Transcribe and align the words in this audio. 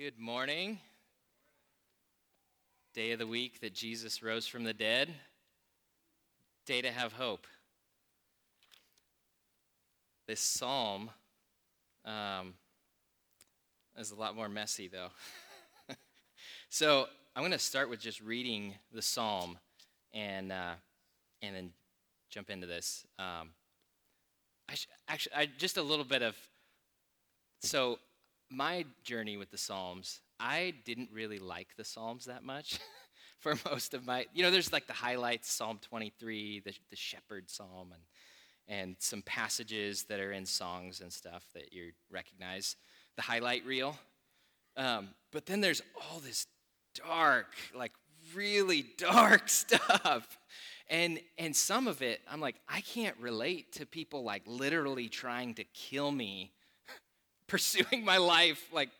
Good 0.00 0.20
morning. 0.20 0.78
Day 2.94 3.10
of 3.10 3.18
the 3.18 3.26
week 3.26 3.60
that 3.62 3.74
Jesus 3.74 4.22
rose 4.22 4.46
from 4.46 4.62
the 4.62 4.72
dead. 4.72 5.12
Day 6.66 6.80
to 6.82 6.92
have 6.92 7.14
hope. 7.14 7.48
This 10.28 10.38
psalm 10.38 11.10
um, 12.04 12.54
is 13.98 14.12
a 14.12 14.14
lot 14.14 14.36
more 14.36 14.48
messy, 14.48 14.86
though. 14.86 15.08
so 16.68 17.08
I'm 17.34 17.42
going 17.42 17.50
to 17.50 17.58
start 17.58 17.90
with 17.90 17.98
just 17.98 18.20
reading 18.20 18.74
the 18.92 19.02
psalm 19.02 19.58
and, 20.14 20.52
uh, 20.52 20.74
and 21.42 21.56
then 21.56 21.70
jump 22.30 22.50
into 22.50 22.68
this. 22.68 23.04
Um, 23.18 23.50
I 24.68 24.74
sh- 24.74 24.86
actually, 25.08 25.34
I, 25.34 25.46
just 25.58 25.76
a 25.76 25.82
little 25.82 26.04
bit 26.04 26.22
of. 26.22 26.36
So 27.62 27.98
my 28.50 28.84
journey 29.04 29.36
with 29.36 29.50
the 29.50 29.58
Psalms, 29.58 30.20
I 30.40 30.74
didn't 30.84 31.10
really 31.12 31.38
like 31.38 31.76
the 31.76 31.84
Psalms 31.84 32.26
that 32.26 32.44
much 32.44 32.78
for 33.38 33.54
most 33.70 33.94
of 33.94 34.06
my, 34.06 34.26
you 34.34 34.42
know, 34.42 34.50
there's 34.50 34.72
like 34.72 34.86
the 34.86 34.92
highlights, 34.92 35.50
Psalm 35.50 35.78
23, 35.82 36.60
the, 36.60 36.72
the 36.90 36.96
shepherd 36.96 37.50
psalm, 37.50 37.92
and, 37.92 38.78
and 38.80 38.96
some 38.98 39.22
passages 39.22 40.04
that 40.04 40.20
are 40.20 40.32
in 40.32 40.46
songs 40.46 41.00
and 41.00 41.12
stuff 41.12 41.44
that 41.54 41.72
you 41.72 41.92
recognize, 42.10 42.76
the 43.16 43.22
highlight 43.22 43.64
reel. 43.64 43.96
Um, 44.76 45.08
but 45.32 45.46
then 45.46 45.60
there's 45.60 45.82
all 45.96 46.20
this 46.20 46.46
dark, 46.94 47.54
like 47.74 47.92
really 48.34 48.86
dark 48.96 49.48
stuff. 49.48 50.38
And, 50.90 51.20
and 51.36 51.54
some 51.54 51.86
of 51.86 52.00
it, 52.00 52.20
I'm 52.30 52.40
like, 52.40 52.56
I 52.68 52.80
can't 52.80 53.16
relate 53.18 53.72
to 53.74 53.86
people 53.86 54.24
like 54.24 54.42
literally 54.46 55.08
trying 55.08 55.54
to 55.54 55.64
kill 55.64 56.10
me 56.10 56.52
pursuing 57.48 58.04
my 58.04 58.18
life. 58.18 58.68
Like, 58.72 58.90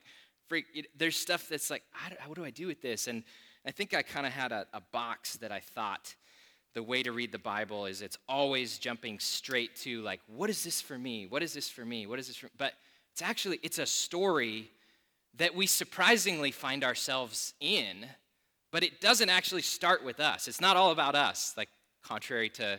freak, 0.48 0.88
there's 0.96 1.16
stuff 1.16 1.48
that's 1.48 1.70
like, 1.70 1.82
what 2.26 2.36
do 2.36 2.44
I 2.44 2.50
do 2.50 2.66
with 2.66 2.82
this? 2.82 3.06
And 3.06 3.22
I 3.66 3.70
think 3.70 3.94
I 3.94 4.02
kind 4.02 4.26
of 4.26 4.32
had 4.32 4.52
a, 4.52 4.66
a 4.72 4.80
box 4.92 5.36
that 5.36 5.52
I 5.52 5.60
thought 5.60 6.14
the 6.74 6.82
way 6.82 7.02
to 7.02 7.12
read 7.12 7.32
the 7.32 7.38
Bible 7.38 7.86
is 7.86 8.02
it's 8.02 8.18
always 8.28 8.78
jumping 8.78 9.18
straight 9.18 9.74
to 9.76 10.00
like, 10.02 10.20
what 10.26 10.50
is 10.50 10.62
this 10.64 10.80
for 10.80 10.98
me? 10.98 11.26
What 11.26 11.42
is 11.42 11.52
this 11.52 11.68
for 11.68 11.84
me? 11.84 12.06
What 12.06 12.18
is 12.18 12.28
this 12.28 12.36
for? 12.36 12.48
But 12.56 12.74
it's 13.12 13.22
actually 13.22 13.58
it's 13.62 13.78
a 13.78 13.86
story 13.86 14.70
that 15.36 15.54
we 15.54 15.66
surprisingly 15.66 16.50
find 16.50 16.84
ourselves 16.84 17.54
in, 17.60 18.06
but 18.70 18.82
it 18.82 19.00
doesn't 19.00 19.28
actually 19.28 19.62
start 19.62 20.04
with 20.04 20.20
us. 20.20 20.48
It's 20.48 20.60
not 20.60 20.76
all 20.76 20.90
about 20.90 21.14
us, 21.14 21.54
like 21.56 21.68
contrary 22.02 22.48
to 22.50 22.78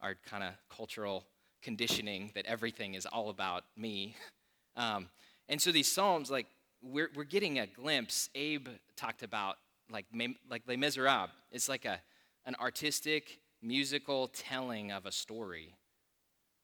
our 0.00 0.16
kind 0.26 0.42
of 0.42 0.50
cultural 0.74 1.24
conditioning 1.62 2.32
that 2.34 2.46
everything 2.46 2.94
is 2.94 3.06
all 3.06 3.28
about 3.28 3.64
me. 3.76 4.16
Um, 4.76 5.08
and 5.48 5.60
so 5.60 5.72
these 5.72 5.90
psalms, 5.90 6.30
like 6.30 6.46
we're, 6.82 7.10
we're 7.14 7.24
getting 7.24 7.58
a 7.58 7.66
glimpse. 7.66 8.30
Abe 8.34 8.68
talked 8.96 9.22
about 9.22 9.56
like 9.90 10.06
like 10.48 10.62
Les 10.66 10.76
Miserables. 10.76 11.30
It's 11.50 11.68
like 11.68 11.84
a 11.84 12.00
an 12.44 12.56
artistic 12.60 13.40
musical 13.62 14.28
telling 14.28 14.90
of 14.90 15.06
a 15.06 15.12
story 15.12 15.74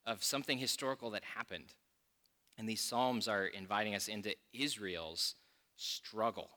of 0.05 0.25
something 0.25 0.59
historical 0.59 1.11
that 1.11 1.23
happened. 1.23 1.75
And 2.57 2.69
these 2.69 2.81
psalms 2.81 3.29
are 3.29 3.47
inviting 3.47 3.95
us 3.95 4.09
into 4.09 4.35
Israel's 4.53 5.37
struggle, 5.77 6.51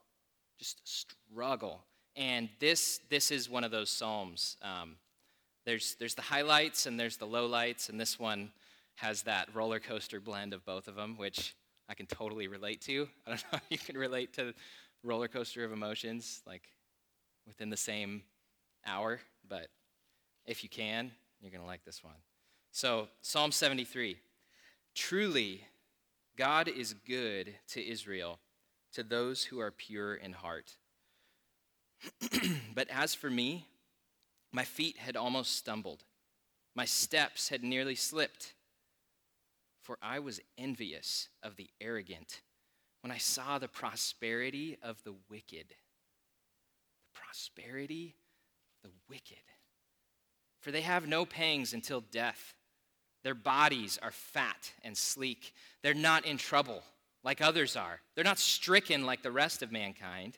just 0.57 0.81
struggle. 0.87 1.83
And 2.15 2.49
this 2.59 2.99
this 3.09 3.29
is 3.31 3.49
one 3.49 3.63
of 3.63 3.71
those 3.71 3.89
psalms. 3.89 4.57
Um, 4.61 4.95
there's 5.65 5.95
there's 5.99 6.15
the 6.15 6.23
highlights 6.23 6.87
and 6.87 6.99
there's 6.99 7.17
the 7.17 7.27
lowlights, 7.27 7.89
and 7.89 7.99
this 7.99 8.19
one 8.19 8.51
has 9.01 9.23
that 9.23 9.49
roller 9.55 9.79
coaster 9.79 10.19
blend 10.19 10.53
of 10.53 10.63
both 10.63 10.87
of 10.87 10.93
them, 10.93 11.17
which 11.17 11.55
I 11.89 11.95
can 11.95 12.05
totally 12.05 12.47
relate 12.47 12.81
to. 12.81 13.07
I 13.25 13.31
don't 13.31 13.43
know 13.51 13.59
if 13.69 13.71
you 13.71 13.77
can 13.79 13.97
relate 13.97 14.31
to 14.33 14.53
roller 15.03 15.27
coaster 15.27 15.65
of 15.65 15.73
emotions, 15.73 16.43
like 16.45 16.61
within 17.47 17.71
the 17.71 17.77
same 17.77 18.21
hour, 18.85 19.19
but 19.49 19.69
if 20.45 20.61
you 20.61 20.69
can, 20.69 21.11
you're 21.41 21.49
going 21.49 21.61
to 21.61 21.67
like 21.67 21.83
this 21.83 22.03
one. 22.03 22.13
So, 22.71 23.07
Psalm 23.21 23.51
73 23.51 24.17
Truly, 24.93 25.65
God 26.37 26.67
is 26.67 26.93
good 26.93 27.55
to 27.69 27.83
Israel, 27.83 28.37
to 28.93 29.01
those 29.01 29.45
who 29.45 29.59
are 29.59 29.71
pure 29.71 30.13
in 30.13 30.33
heart. 30.33 30.75
but 32.75 32.87
as 32.91 33.15
for 33.15 33.31
me, 33.31 33.65
my 34.51 34.63
feet 34.63 34.97
had 34.97 35.15
almost 35.15 35.55
stumbled, 35.55 36.03
my 36.75 36.85
steps 36.85 37.49
had 37.49 37.63
nearly 37.63 37.95
slipped 37.95 38.53
for 39.81 39.97
I 40.01 40.19
was 40.19 40.39
envious 40.57 41.29
of 41.43 41.55
the 41.55 41.69
arrogant 41.79 42.41
when 43.01 43.11
I 43.11 43.17
saw 43.17 43.57
the 43.57 43.67
prosperity 43.67 44.77
of 44.81 45.03
the 45.03 45.15
wicked. 45.29 45.69
The 45.69 47.19
prosperity 47.19 48.15
the 48.83 48.89
wicked. 49.09 49.37
For 50.59 50.71
they 50.71 50.81
have 50.81 51.07
no 51.07 51.25
pangs 51.25 51.73
until 51.73 52.01
death. 52.01 52.53
Their 53.23 53.35
bodies 53.35 53.99
are 54.01 54.11
fat 54.11 54.71
and 54.83 54.97
sleek. 54.97 55.53
They're 55.83 55.93
not 55.93 56.25
in 56.25 56.37
trouble 56.37 56.83
like 57.23 57.41
others 57.41 57.75
are, 57.75 58.01
they're 58.15 58.23
not 58.23 58.39
stricken 58.39 59.05
like 59.05 59.21
the 59.21 59.31
rest 59.31 59.61
of 59.61 59.71
mankind. 59.71 60.37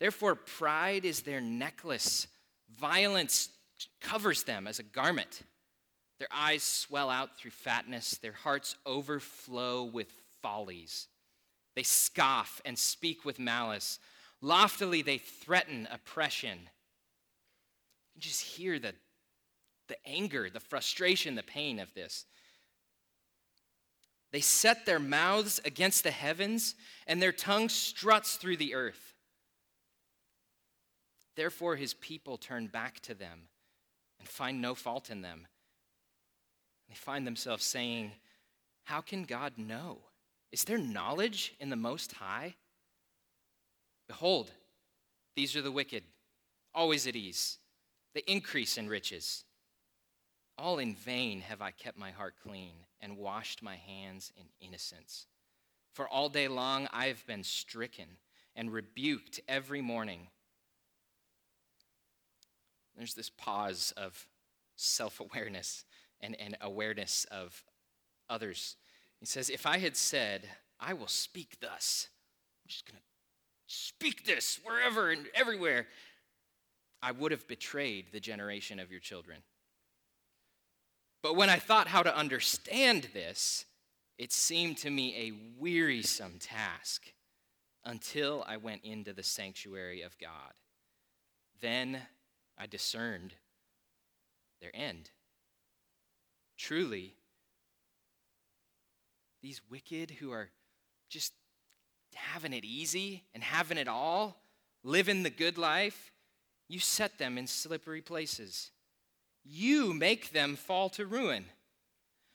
Therefore, 0.00 0.34
pride 0.34 1.04
is 1.04 1.22
their 1.22 1.40
necklace, 1.40 2.26
violence 2.76 3.48
covers 4.00 4.42
them 4.42 4.66
as 4.66 4.80
a 4.80 4.82
garment. 4.82 5.42
Their 6.22 6.28
eyes 6.30 6.62
swell 6.62 7.10
out 7.10 7.36
through 7.36 7.50
fatness, 7.50 8.16
their 8.18 8.30
hearts 8.30 8.76
overflow 8.86 9.82
with 9.82 10.06
follies. 10.40 11.08
They 11.74 11.82
scoff 11.82 12.62
and 12.64 12.78
speak 12.78 13.24
with 13.24 13.40
malice. 13.40 13.98
Loftily, 14.40 15.02
they 15.02 15.18
threaten 15.18 15.88
oppression. 15.90 16.70
You 18.14 18.20
just 18.20 18.40
hear 18.40 18.78
the, 18.78 18.94
the 19.88 19.96
anger, 20.06 20.48
the 20.48 20.60
frustration, 20.60 21.34
the 21.34 21.42
pain 21.42 21.80
of 21.80 21.92
this. 21.92 22.24
They 24.30 24.42
set 24.42 24.86
their 24.86 25.00
mouths 25.00 25.60
against 25.64 26.04
the 26.04 26.12
heavens, 26.12 26.76
and 27.08 27.20
their 27.20 27.32
tongue 27.32 27.68
struts 27.68 28.36
through 28.36 28.58
the 28.58 28.74
earth. 28.74 29.16
Therefore, 31.34 31.74
his 31.74 31.94
people 31.94 32.36
turn 32.36 32.68
back 32.68 33.00
to 33.00 33.14
them 33.14 33.48
and 34.20 34.28
find 34.28 34.62
no 34.62 34.76
fault 34.76 35.10
in 35.10 35.22
them. 35.22 35.48
They 36.92 36.96
find 36.96 37.26
themselves 37.26 37.64
saying, 37.64 38.12
How 38.84 39.00
can 39.00 39.24
God 39.24 39.54
know? 39.56 40.00
Is 40.52 40.64
there 40.64 40.76
knowledge 40.76 41.54
in 41.58 41.70
the 41.70 41.76
Most 41.76 42.12
High? 42.12 42.56
Behold, 44.08 44.50
these 45.34 45.56
are 45.56 45.62
the 45.62 45.72
wicked, 45.72 46.02
always 46.74 47.06
at 47.06 47.16
ease. 47.16 47.56
They 48.14 48.20
increase 48.26 48.76
in 48.76 48.90
riches. 48.90 49.44
All 50.58 50.78
in 50.80 50.94
vain 50.94 51.40
have 51.40 51.62
I 51.62 51.70
kept 51.70 51.96
my 51.96 52.10
heart 52.10 52.34
clean 52.42 52.74
and 53.00 53.16
washed 53.16 53.62
my 53.62 53.76
hands 53.76 54.30
in 54.36 54.44
innocence. 54.60 55.28
For 55.94 56.06
all 56.06 56.28
day 56.28 56.46
long 56.46 56.88
I 56.92 57.06
have 57.06 57.26
been 57.26 57.42
stricken 57.42 58.18
and 58.54 58.70
rebuked 58.70 59.40
every 59.48 59.80
morning. 59.80 60.28
There's 62.94 63.14
this 63.14 63.30
pause 63.30 63.94
of 63.96 64.26
self 64.76 65.20
awareness 65.20 65.86
and, 66.22 66.38
and 66.40 66.56
awareness 66.60 67.26
of 67.30 67.64
others. 68.30 68.76
He 69.20 69.26
says, 69.26 69.50
If 69.50 69.66
I 69.66 69.78
had 69.78 69.96
said, 69.96 70.48
I 70.80 70.94
will 70.94 71.08
speak 71.08 71.58
thus, 71.60 72.08
I'm 72.64 72.68
just 72.68 72.86
going 72.86 72.98
to 72.98 73.04
speak 73.66 74.24
this 74.24 74.60
wherever 74.64 75.10
and 75.10 75.26
everywhere, 75.34 75.86
I 77.02 77.12
would 77.12 77.32
have 77.32 77.48
betrayed 77.48 78.06
the 78.12 78.20
generation 78.20 78.78
of 78.78 78.90
your 78.90 79.00
children. 79.00 79.38
But 81.22 81.36
when 81.36 81.50
I 81.50 81.58
thought 81.58 81.88
how 81.88 82.02
to 82.02 82.16
understand 82.16 83.08
this, 83.12 83.64
it 84.18 84.32
seemed 84.32 84.78
to 84.78 84.90
me 84.90 85.14
a 85.16 85.60
wearisome 85.60 86.38
task 86.38 87.12
until 87.84 88.44
I 88.46 88.56
went 88.56 88.84
into 88.84 89.12
the 89.12 89.22
sanctuary 89.22 90.02
of 90.02 90.18
God. 90.18 90.52
Then 91.60 92.02
I 92.58 92.66
discerned 92.66 93.34
their 94.60 94.70
end. 94.74 95.10
Truly, 96.56 97.14
these 99.42 99.60
wicked 99.70 100.10
who 100.12 100.30
are 100.32 100.50
just 101.08 101.32
having 102.14 102.52
it 102.52 102.64
easy 102.64 103.24
and 103.34 103.42
having 103.42 103.78
it 103.78 103.88
all, 103.88 104.40
living 104.84 105.22
the 105.22 105.30
good 105.30 105.58
life, 105.58 106.12
you 106.68 106.78
set 106.78 107.18
them 107.18 107.36
in 107.36 107.46
slippery 107.46 108.00
places. 108.00 108.70
You 109.44 109.92
make 109.92 110.30
them 110.30 110.56
fall 110.56 110.88
to 110.90 111.04
ruin. 111.06 111.46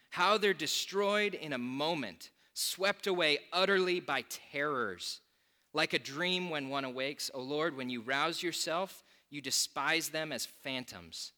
How 0.09 0.37
they're 0.37 0.53
destroyed 0.53 1.33
in 1.33 1.53
a 1.53 1.57
moment, 1.57 2.31
swept 2.53 3.07
away 3.07 3.39
utterly 3.53 3.99
by 3.99 4.25
terrors. 4.51 5.21
Like 5.73 5.93
a 5.93 5.99
dream 5.99 6.49
when 6.49 6.69
one 6.69 6.85
awakes, 6.85 7.29
O 7.33 7.41
Lord, 7.41 7.77
when 7.77 7.89
you 7.89 8.01
rouse 8.01 8.41
yourself, 8.41 9.03
you 9.29 9.41
despise 9.41 10.09
them 10.09 10.31
as 10.31 10.45
phantoms. 10.45 11.33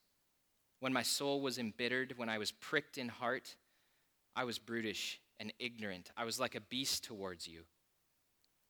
When 0.79 0.93
my 0.93 1.03
soul 1.03 1.41
was 1.41 1.57
embittered, 1.57 2.13
when 2.17 2.29
I 2.29 2.37
was 2.37 2.51
pricked 2.51 2.97
in 2.97 3.09
heart, 3.09 3.55
I 4.35 4.45
was 4.45 4.57
brutish 4.57 5.19
and 5.39 5.53
ignorant. 5.59 6.11
I 6.15 6.25
was 6.25 6.39
like 6.39 6.55
a 6.55 6.61
beast 6.61 7.03
towards 7.03 7.47
you. 7.47 7.63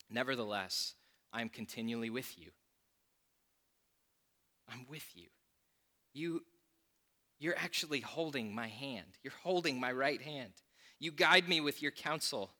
Nevertheless, 0.09 0.95
I 1.31 1.41
am 1.41 1.49
continually 1.49 2.09
with 2.09 2.37
you. 2.37 2.49
I'm 4.71 4.85
with 4.89 5.05
you. 5.15 5.27
You 6.13 6.43
you're 7.39 7.57
actually 7.57 8.01
holding 8.01 8.53
my 8.53 8.67
hand. 8.67 9.17
You're 9.23 9.33
holding 9.43 9.79
my 9.79 9.93
right 9.93 10.21
hand. 10.21 10.51
You 10.99 11.11
guide 11.11 11.47
me 11.47 11.61
with 11.61 11.81
your 11.81 11.91
counsel. 11.91 12.51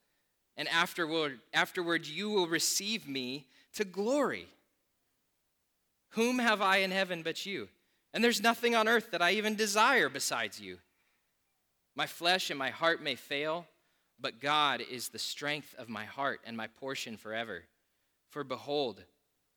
And 0.56 0.70
afterward, 0.70 1.40
afterward 1.54 2.08
you 2.08 2.30
will 2.30 2.48
receive 2.48 3.08
me 3.08 3.48
to 3.74 3.84
glory. 3.84 4.48
Whom 6.12 6.40
have 6.40 6.62
I 6.62 6.78
in 6.78 6.92
heaven 6.92 7.24
but 7.24 7.46
you? 7.46 7.68
And 8.14 8.24
there's 8.24 8.42
nothing 8.42 8.76
on 8.76 8.88
earth 8.88 9.12
that 9.12 9.22
I 9.22 9.32
even 9.32 9.56
desire 9.56 10.10
besides 10.10 10.60
you. 10.60 10.78
My 11.96 12.08
flesh 12.08 12.50
and 12.50 12.58
my 12.58 12.70
heart 12.70 13.04
may 13.04 13.16
fail, 13.16 13.68
but 14.20 14.40
God 14.40 14.82
is 14.82 15.10
the 15.10 15.20
strength 15.20 15.76
of 15.78 15.90
my 15.90 16.06
heart 16.06 16.42
and 16.46 16.56
my 16.58 16.68
portion 16.68 17.18
forever. 17.18 17.64
For 18.30 18.44
behold, 18.44 19.04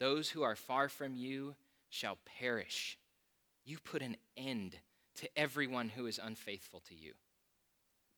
those 0.01 0.31
who 0.31 0.43
are 0.43 0.57
far 0.57 0.89
from 0.89 1.15
you 1.15 1.55
shall 1.89 2.19
perish. 2.39 2.99
You 3.65 3.79
put 3.79 4.03
an 4.03 4.17
end 4.37 4.77
to 5.17 5.29
everyone 5.37 5.89
who 5.91 6.07
is 6.07 6.21
unfaithful 6.23 6.81
to 6.89 6.95
you. 6.95 7.13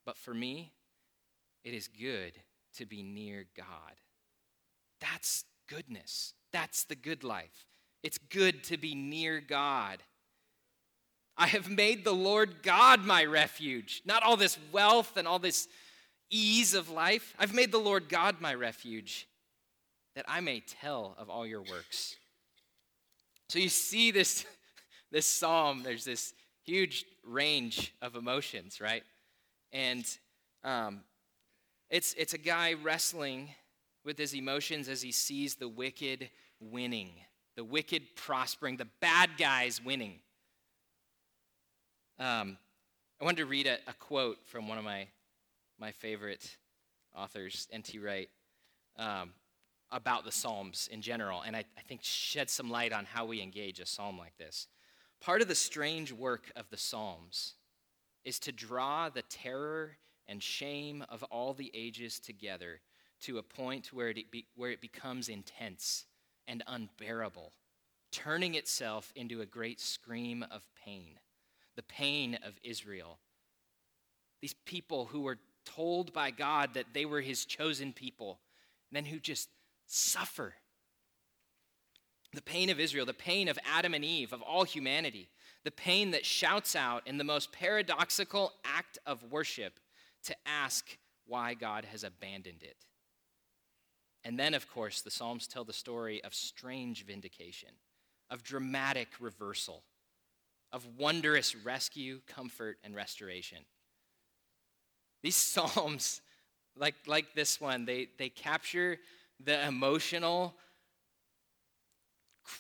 But 0.07 0.17
for 0.17 0.33
me, 0.33 0.73
it 1.65 1.75
is 1.75 1.89
good 1.89 2.33
to 2.77 2.87
be 2.87 3.03
near 3.03 3.47
God. 3.57 3.67
That's 5.01 5.45
goodness. 5.69 6.35
That's 6.53 6.85
the 6.85 6.95
good 6.95 7.25
life. 7.25 7.67
It's 8.03 8.19
good 8.19 8.65
to 8.65 8.77
be 8.77 8.95
near 8.95 9.41
God. 9.41 10.03
I 11.37 11.47
have 11.49 11.69
made 11.69 12.05
the 12.05 12.13
Lord 12.13 12.63
God 12.63 13.05
my 13.05 13.25
refuge. 13.25 14.03
Not 14.05 14.23
all 14.23 14.37
this 14.37 14.59
wealth 14.71 15.17
and 15.17 15.27
all 15.27 15.39
this 15.39 15.69
ease 16.31 16.75
of 16.75 16.91
life. 16.91 17.35
I've 17.39 17.55
made 17.55 17.73
the 17.73 17.79
Lord 17.79 18.09
God 18.09 18.41
my 18.41 18.55
refuge 18.55 19.27
that 20.15 20.25
I 20.29 20.41
may 20.41 20.61
tell 20.61 21.17
of 21.19 21.29
all 21.29 21.47
your 21.47 21.63
works. 21.63 22.17
So 23.49 23.59
you 23.59 23.69
see 23.69 24.11
this, 24.11 24.47
this 25.11 25.27
psalm, 25.27 25.83
there's 25.83 26.05
this 26.05 26.35
huge 26.65 27.05
range 27.25 27.95
of 28.01 28.15
emotions, 28.15 28.81
right? 28.81 29.03
And 29.73 30.05
um, 30.63 31.01
it's, 31.91 32.15
it's 32.15 32.35
a 32.35 32.39
guy 32.39 32.75
wrestling 32.75 33.51
with 34.05 34.19
his 34.19 34.35
emotions 34.35 34.89
as 34.89 35.03
he 35.03 35.13
sees 35.13 35.57
the 35.57 35.69
wicked 35.69 36.31
winning, 36.61 37.11
the 37.57 37.65
wicked 37.65 38.17
prospering, 38.17 38.77
the 38.77 38.89
bad 39.01 39.31
guys 39.39 39.83
winning. 39.85 40.21
Um, 42.19 42.59
I 43.21 43.25
wanted 43.25 43.39
to 43.39 43.47
read 43.47 43.67
a, 43.67 43.79
a, 43.89 43.93
quote 43.99 44.39
from 44.45 44.69
one 44.69 44.79
of 44.79 44.85
my, 44.85 45.09
my 45.81 45.91
favorite 45.91 46.57
authors, 47.17 47.67
N.T. 47.73 47.99
Wright, 47.99 48.29
um, 48.97 49.33
about 49.91 50.25
the 50.25 50.31
Psalms 50.31 50.89
in 50.93 51.03
general, 51.03 51.43
and 51.43 51.57
I, 51.57 51.65
I 51.77 51.81
think 51.81 52.05
shed 52.05 52.51
some 52.51 52.71
light 52.71 52.93
on 52.93 53.05
how 53.05 53.25
we 53.25 53.43
engage 53.43 53.81
a 53.81 53.87
psalm 53.87 54.17
like 54.17 54.37
this. 54.39 54.69
Part 55.21 55.43
of 55.43 55.49
the 55.49 55.57
strange 55.57 56.13
work 56.13 56.53
of 56.55 56.71
the 56.71 56.77
Psalms 56.77 57.55
is 58.25 58.39
to 58.41 58.53
draw 58.53 59.09
the 59.09 59.23
terror 59.23 59.97
and 60.29 60.41
shame 60.41 61.05
of 61.09 61.25
all 61.25 61.53
the 61.53 61.73
ages 61.75 62.21
together 62.21 62.81
to 63.23 63.39
a 63.39 63.43
point 63.43 63.93
where 63.93 64.11
it, 64.11 64.31
be, 64.31 64.47
where 64.55 64.71
it 64.71 64.81
becomes 64.81 65.29
intense 65.29 66.07
and 66.47 66.63
unbearable, 66.69 67.53
turning 68.13 68.55
itself 68.55 69.13
into 69.17 69.41
a 69.41 69.47
great 69.47 69.81
scream 69.81 70.45
of 70.53 70.63
pain 70.85 71.19
the 71.77 71.83
pain 71.83 72.39
of 72.47 72.55
Israel. 72.63 73.19
These 74.41 74.55
people 74.65 75.07
who 75.07 75.23
were 75.23 75.39
told 75.65 76.13
by 76.13 76.31
God 76.31 76.75
that 76.75 76.93
they 76.93 77.05
were 77.05 77.21
his 77.21 77.45
chosen 77.45 77.93
people, 77.93 78.41
and 78.91 78.97
then 78.97 79.11
who 79.11 79.19
just 79.19 79.49
suffer 79.87 80.55
the 82.33 82.43
pain 82.43 82.69
of 82.69 82.81
Israel, 82.81 83.07
the 83.07 83.15
pain 83.15 83.49
of 83.49 83.59
Adam 83.65 83.95
and 83.95 84.05
Eve, 84.05 84.33
of 84.33 84.43
all 84.43 84.65
humanity, 84.65 85.29
the 85.63 85.71
pain 85.71 86.11
that 86.11 86.27
shouts 86.27 86.77
out 86.77 87.07
in 87.07 87.17
the 87.17 87.25
most 87.25 87.53
paradoxical 87.53 88.53
act 88.65 88.99
of 89.07 89.23
worship 89.31 89.79
to 90.25 90.35
ask 90.45 90.99
why 91.27 91.55
God 91.55 91.85
has 91.87 92.05
abandoned 92.05 92.63
it. 92.63 92.77
And 94.25 94.39
then, 94.39 94.55
of 94.55 94.71
course, 94.71 95.01
the 95.01 95.11
Psalms 95.11 95.47
tell 95.47 95.65
the 95.65 95.73
story 95.73 96.23
of 96.25 96.35
strange 96.35 97.05
vindication, 97.05 97.71
of 98.31 98.43
dramatic 98.43 99.09
reversal, 99.21 99.85
of 100.75 100.85
wondrous 100.99 101.55
rescue, 101.55 102.21
comfort, 102.27 102.79
and 102.83 102.97
restoration. 102.97 103.59
These 105.23 105.37
Psalms, 105.55 106.21
like, 106.77 106.97
like 107.07 107.35
this 107.35 107.61
one, 107.61 107.87
they, 107.87 108.09
they 108.19 108.29
capture 108.29 108.99
the 109.43 109.67
emotional 109.67 110.55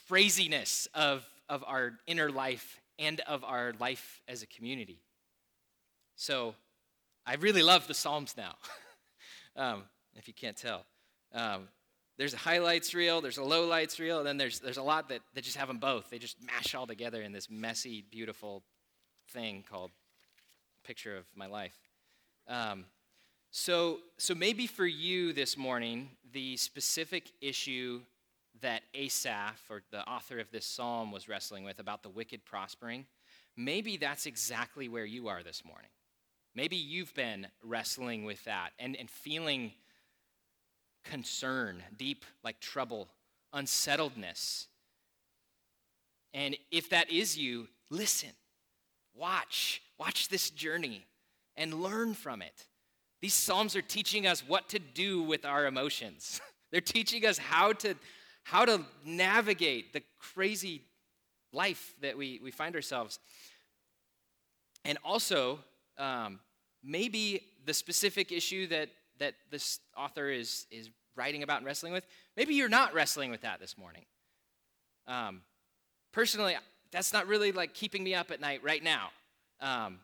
craziness 0.07 0.87
of, 0.95 1.27
of 1.49 1.65
our 1.67 1.95
inner 2.07 2.31
life 2.31 2.81
and 3.01 3.21
of 3.21 3.43
our 3.43 3.75
life 3.81 4.23
as 4.29 4.43
a 4.43 4.47
community. 4.47 5.01
So 6.15 6.55
I 7.27 7.35
really 7.35 7.63
love 7.63 7.89
the 7.89 7.95
Psalms 7.95 8.37
now, 8.37 8.55
um, 9.57 9.83
if 10.15 10.29
you 10.29 10.35
can't 10.35 10.57
tell. 10.57 10.87
Um, 11.35 11.67
there's 12.17 12.35
a 12.35 12.39
highlights 12.39 12.95
reel, 12.95 13.21
there's 13.21 13.39
a 13.39 13.43
lowlights 13.43 13.99
reel, 13.99 14.19
and 14.19 14.27
then 14.27 14.37
there's, 14.37 14.61
there's 14.61 14.77
a 14.77 14.83
lot 14.83 15.09
that, 15.09 15.21
that 15.35 15.43
just 15.43 15.57
have 15.57 15.69
them 15.69 15.79
both. 15.79 16.11
They 16.11 16.19
just 16.19 16.37
mash 16.45 16.75
all 16.75 16.87
together 16.87 17.23
in 17.23 17.33
this 17.33 17.51
messy, 17.51 18.05
beautiful 18.11 18.63
thing 19.31 19.65
called 19.69 19.91
Picture 20.85 21.17
of 21.17 21.25
My 21.35 21.47
Life. 21.47 21.77
Um, 22.47 22.85
so, 23.51 23.99
so 24.17 24.35
maybe 24.35 24.67
for 24.67 24.87
you 24.87 25.33
this 25.33 25.57
morning, 25.57 26.11
the 26.33 26.57
specific 26.57 27.31
issue 27.41 28.01
that 28.61 28.83
Asaph, 28.95 29.61
or 29.69 29.83
the 29.91 30.09
author 30.09 30.39
of 30.39 30.51
this 30.51 30.67
psalm, 30.67 31.11
was 31.11 31.29
wrestling 31.29 31.65
with 31.65 31.79
about 31.81 32.03
the 32.03 32.09
wicked 32.09 32.45
prospering, 32.45 33.07
maybe 33.57 33.97
that's 33.97 34.27
exactly 34.27 34.89
where 34.89 35.05
you 35.05 35.29
are 35.29 35.43
this 35.43 35.65
morning. 35.65 35.91
Maybe 36.55 36.77
you've 36.77 37.15
been 37.15 37.49
wrestling 37.63 38.25
with 38.25 38.43
that 38.45 38.71
and, 38.79 38.97
and 38.97 39.11
feeling 39.11 39.73
concern, 41.05 41.83
deep 41.97 42.25
like 42.43 42.61
trouble, 42.61 43.09
unsettledness. 43.53 44.67
And 46.33 46.57
if 46.71 46.91
that 46.91 47.11
is 47.11 47.39
you, 47.39 47.69
listen, 47.91 48.31
watch, 49.15 49.83
watch 49.99 50.29
this 50.29 50.51
journey 50.51 51.07
and 51.57 51.83
learn 51.83 52.15
from 52.15 52.43
it. 52.43 52.67
These 53.21 53.35
Psalms 53.35 53.77
are 53.77 53.83
teaching 53.83 54.27
us 54.27 54.41
what 54.47 54.69
to 54.71 54.79
do 54.79 55.23
with 55.23 55.45
our 55.45 55.67
emotions. 55.67 56.41
They're 56.73 56.81
teaching 56.81 57.25
us 57.25 57.39
how 57.39 57.73
to 57.75 57.95
how 58.45 58.67
to 58.67 58.85
navigate 59.05 59.93
the 59.93 60.03
crazy 60.19 60.83
life 61.53 61.95
that 62.03 62.17
we, 62.17 62.39
we 62.43 62.51
find 62.51 62.75
ourselves. 62.75 63.19
And 64.85 64.99
also, 65.03 65.61
um, 65.97 66.41
maybe 66.83 67.41
the 67.65 67.73
specific 67.73 68.31
issue 68.31 68.67
that, 68.67 68.91
that 69.19 69.35
this 69.51 69.81
author 69.97 70.29
is, 70.29 70.67
is 70.71 70.91
writing 71.17 71.43
about 71.43 71.59
and 71.59 71.67
wrestling 71.67 71.93
with, 71.93 72.07
maybe 72.37 72.55
you're 72.55 72.69
not 72.69 72.95
wrestling 72.95 73.31
with 73.31 73.43
that 73.43 73.61
this 73.61 73.77
morning. 73.79 74.05
Um, 75.07 75.43
personally, 76.13 76.57
that's 76.91 77.13
not 77.13 77.27
really 77.27 77.53
like 77.53 77.75
keeping 77.75 78.03
me 78.03 78.15
up 78.15 78.31
at 78.31 78.41
night 78.41 78.63
right 78.63 78.83
now. 78.83 79.11
Um, 79.61 79.99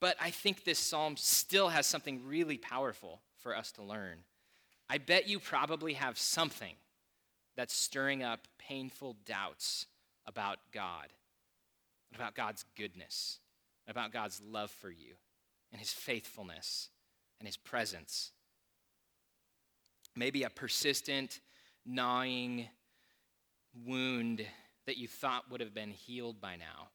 but 0.00 0.16
I 0.20 0.30
think 0.30 0.64
this 0.64 0.78
psalm 0.78 1.16
still 1.16 1.68
has 1.68 1.86
something 1.86 2.26
really 2.26 2.56
powerful 2.56 3.20
for 3.38 3.56
us 3.56 3.72
to 3.72 3.82
learn. 3.82 4.18
I 4.88 4.98
bet 4.98 5.28
you 5.28 5.38
probably 5.38 5.94
have 5.94 6.18
something 6.18 6.74
that's 7.56 7.74
stirring 7.74 8.22
up 8.22 8.48
painful 8.58 9.16
doubts 9.26 9.86
about 10.26 10.58
God, 10.72 11.08
about 12.14 12.34
God's 12.34 12.64
goodness, 12.76 13.38
about 13.86 14.12
God's 14.12 14.40
love 14.42 14.70
for 14.70 14.90
you, 14.90 15.14
and 15.70 15.80
his 15.80 15.92
faithfulness 15.92 16.88
and 17.38 17.46
his 17.46 17.56
presence. 17.56 18.32
Maybe 20.16 20.42
a 20.42 20.50
persistent, 20.50 21.40
gnawing 21.86 22.68
wound 23.86 24.44
that 24.86 24.96
you 24.96 25.08
thought 25.08 25.50
would 25.50 25.60
have 25.60 25.74
been 25.74 25.90
healed 25.90 26.40
by 26.40 26.56
now, 26.56 26.88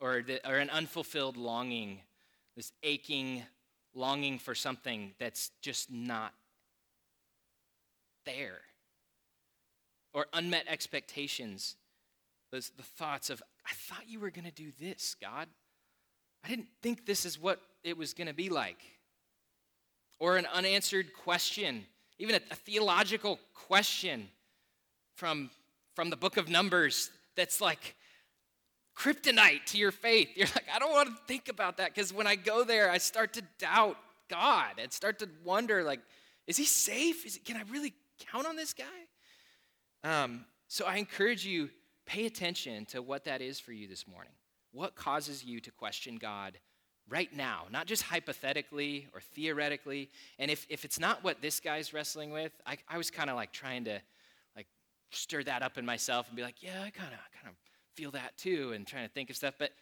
or, 0.00 0.22
the, 0.22 0.48
or 0.48 0.56
an 0.56 0.70
unfulfilled 0.70 1.36
longing, 1.36 2.00
this 2.56 2.72
aching 2.82 3.42
longing 3.94 4.38
for 4.38 4.54
something 4.54 5.12
that's 5.18 5.50
just 5.60 5.90
not 5.90 6.32
there. 8.24 8.60
Or 10.12 10.26
unmet 10.32 10.64
expectations, 10.68 11.76
those, 12.50 12.70
the 12.76 12.82
thoughts 12.82 13.30
of, 13.30 13.42
I 13.66 13.72
thought 13.74 14.08
you 14.08 14.20
were 14.20 14.30
going 14.30 14.44
to 14.44 14.50
do 14.50 14.72
this, 14.80 15.14
God. 15.20 15.48
I 16.44 16.48
didn't 16.48 16.68
think 16.82 17.06
this 17.06 17.24
is 17.24 17.38
what 17.38 17.60
it 17.84 17.96
was 17.96 18.14
going 18.14 18.26
to 18.26 18.34
be 18.34 18.48
like. 18.48 18.82
Or 20.20 20.36
an 20.36 20.46
unanswered 20.46 21.12
question, 21.12 21.84
even 22.18 22.36
a, 22.36 22.40
a 22.52 22.54
theological 22.54 23.40
question 23.54 24.28
from, 25.16 25.50
from 25.96 26.10
the 26.10 26.16
book 26.16 26.36
of 26.36 26.48
Numbers 26.48 27.10
that's 27.36 27.60
like 27.60 27.96
kryptonite 28.96 29.64
to 29.66 29.78
your 29.78 29.90
faith. 29.90 30.28
You're 30.36 30.46
like, 30.48 30.66
I 30.72 30.78
don't 30.78 30.92
want 30.92 31.08
to 31.08 31.14
think 31.26 31.48
about 31.48 31.78
that 31.78 31.94
because 31.94 32.12
when 32.12 32.26
I 32.26 32.36
go 32.36 32.64
there, 32.64 32.90
I 32.90 32.98
start 32.98 33.32
to 33.34 33.42
doubt 33.58 33.96
God 34.28 34.74
and 34.78 34.92
start 34.92 35.18
to 35.20 35.28
wonder, 35.44 35.82
like, 35.82 36.00
is 36.46 36.56
he 36.56 36.64
safe? 36.64 37.26
Is, 37.26 37.40
can 37.44 37.56
I 37.56 37.62
really 37.70 37.94
count 38.30 38.46
on 38.46 38.56
this 38.56 38.74
guy? 38.74 38.84
Um, 40.04 40.44
so 40.68 40.86
I 40.86 40.96
encourage 40.96 41.44
you, 41.44 41.70
pay 42.06 42.26
attention 42.26 42.86
to 42.86 43.02
what 43.02 43.24
that 43.24 43.40
is 43.40 43.60
for 43.60 43.72
you 43.72 43.86
this 43.88 44.06
morning. 44.06 44.32
What 44.72 44.94
causes 44.94 45.44
you 45.44 45.60
to 45.60 45.70
question 45.70 46.16
God 46.16 46.58
right 47.10 47.34
now, 47.36 47.64
not 47.70 47.86
just 47.86 48.04
hypothetically 48.04 49.08
or 49.12 49.20
theoretically? 49.20 50.08
And 50.38 50.50
if, 50.50 50.66
if 50.70 50.84
it's 50.84 50.98
not 50.98 51.22
what 51.22 51.42
this 51.42 51.60
guy's 51.60 51.92
wrestling 51.92 52.30
with, 52.30 52.52
I, 52.66 52.78
I 52.88 52.96
was 52.96 53.10
kind 53.10 53.28
of 53.28 53.36
like 53.36 53.52
trying 53.52 53.84
to 53.84 54.00
like 54.56 54.68
stir 55.10 55.42
that 55.42 55.62
up 55.62 55.76
in 55.76 55.84
myself 55.84 56.28
and 56.28 56.36
be 56.36 56.42
like, 56.42 56.62
yeah, 56.62 56.82
I 56.82 56.90
kind 56.90 57.12
of 57.12 57.18
kind 57.34 57.48
of 57.48 57.54
feel 57.94 58.12
that 58.12 58.38
too, 58.38 58.72
and 58.72 58.86
trying 58.86 59.06
to 59.06 59.12
think 59.12 59.28
of 59.28 59.36
stuff. 59.36 59.54
But 59.58 59.72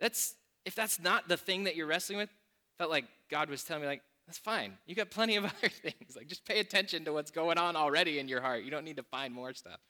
that's 0.00 0.34
if 0.64 0.74
that's 0.74 0.98
not 0.98 1.28
the 1.28 1.36
thing 1.36 1.64
that 1.64 1.76
you're 1.76 1.86
wrestling 1.86 2.18
with, 2.18 2.30
felt 2.78 2.90
like 2.90 3.04
God 3.30 3.48
was 3.48 3.62
telling 3.62 3.82
me 3.82 3.88
like, 3.88 4.02
that's 4.26 4.38
fine. 4.38 4.74
You 4.86 4.94
got 4.94 5.10
plenty 5.10 5.36
of 5.36 5.44
other 5.58 5.68
things. 5.68 6.16
Like 6.16 6.26
just 6.26 6.44
pay 6.44 6.60
attention 6.60 7.04
to 7.04 7.12
what's 7.12 7.30
going 7.30 7.58
on 7.58 7.76
already 7.76 8.18
in 8.18 8.28
your 8.28 8.40
heart. 8.40 8.64
You 8.64 8.70
don't 8.70 8.84
need 8.84 8.96
to 8.96 9.02
find 9.02 9.34
more 9.34 9.52
stuff. 9.54 9.80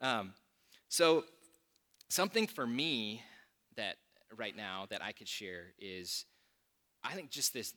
Um, 0.00 0.32
so 0.88 1.24
something 2.08 2.46
for 2.46 2.66
me 2.66 3.22
right 4.36 4.56
now 4.56 4.86
that 4.90 5.02
I 5.02 5.12
could 5.12 5.28
share 5.28 5.72
is, 5.78 6.24
I 7.02 7.14
think 7.14 7.30
just 7.30 7.52
this 7.52 7.74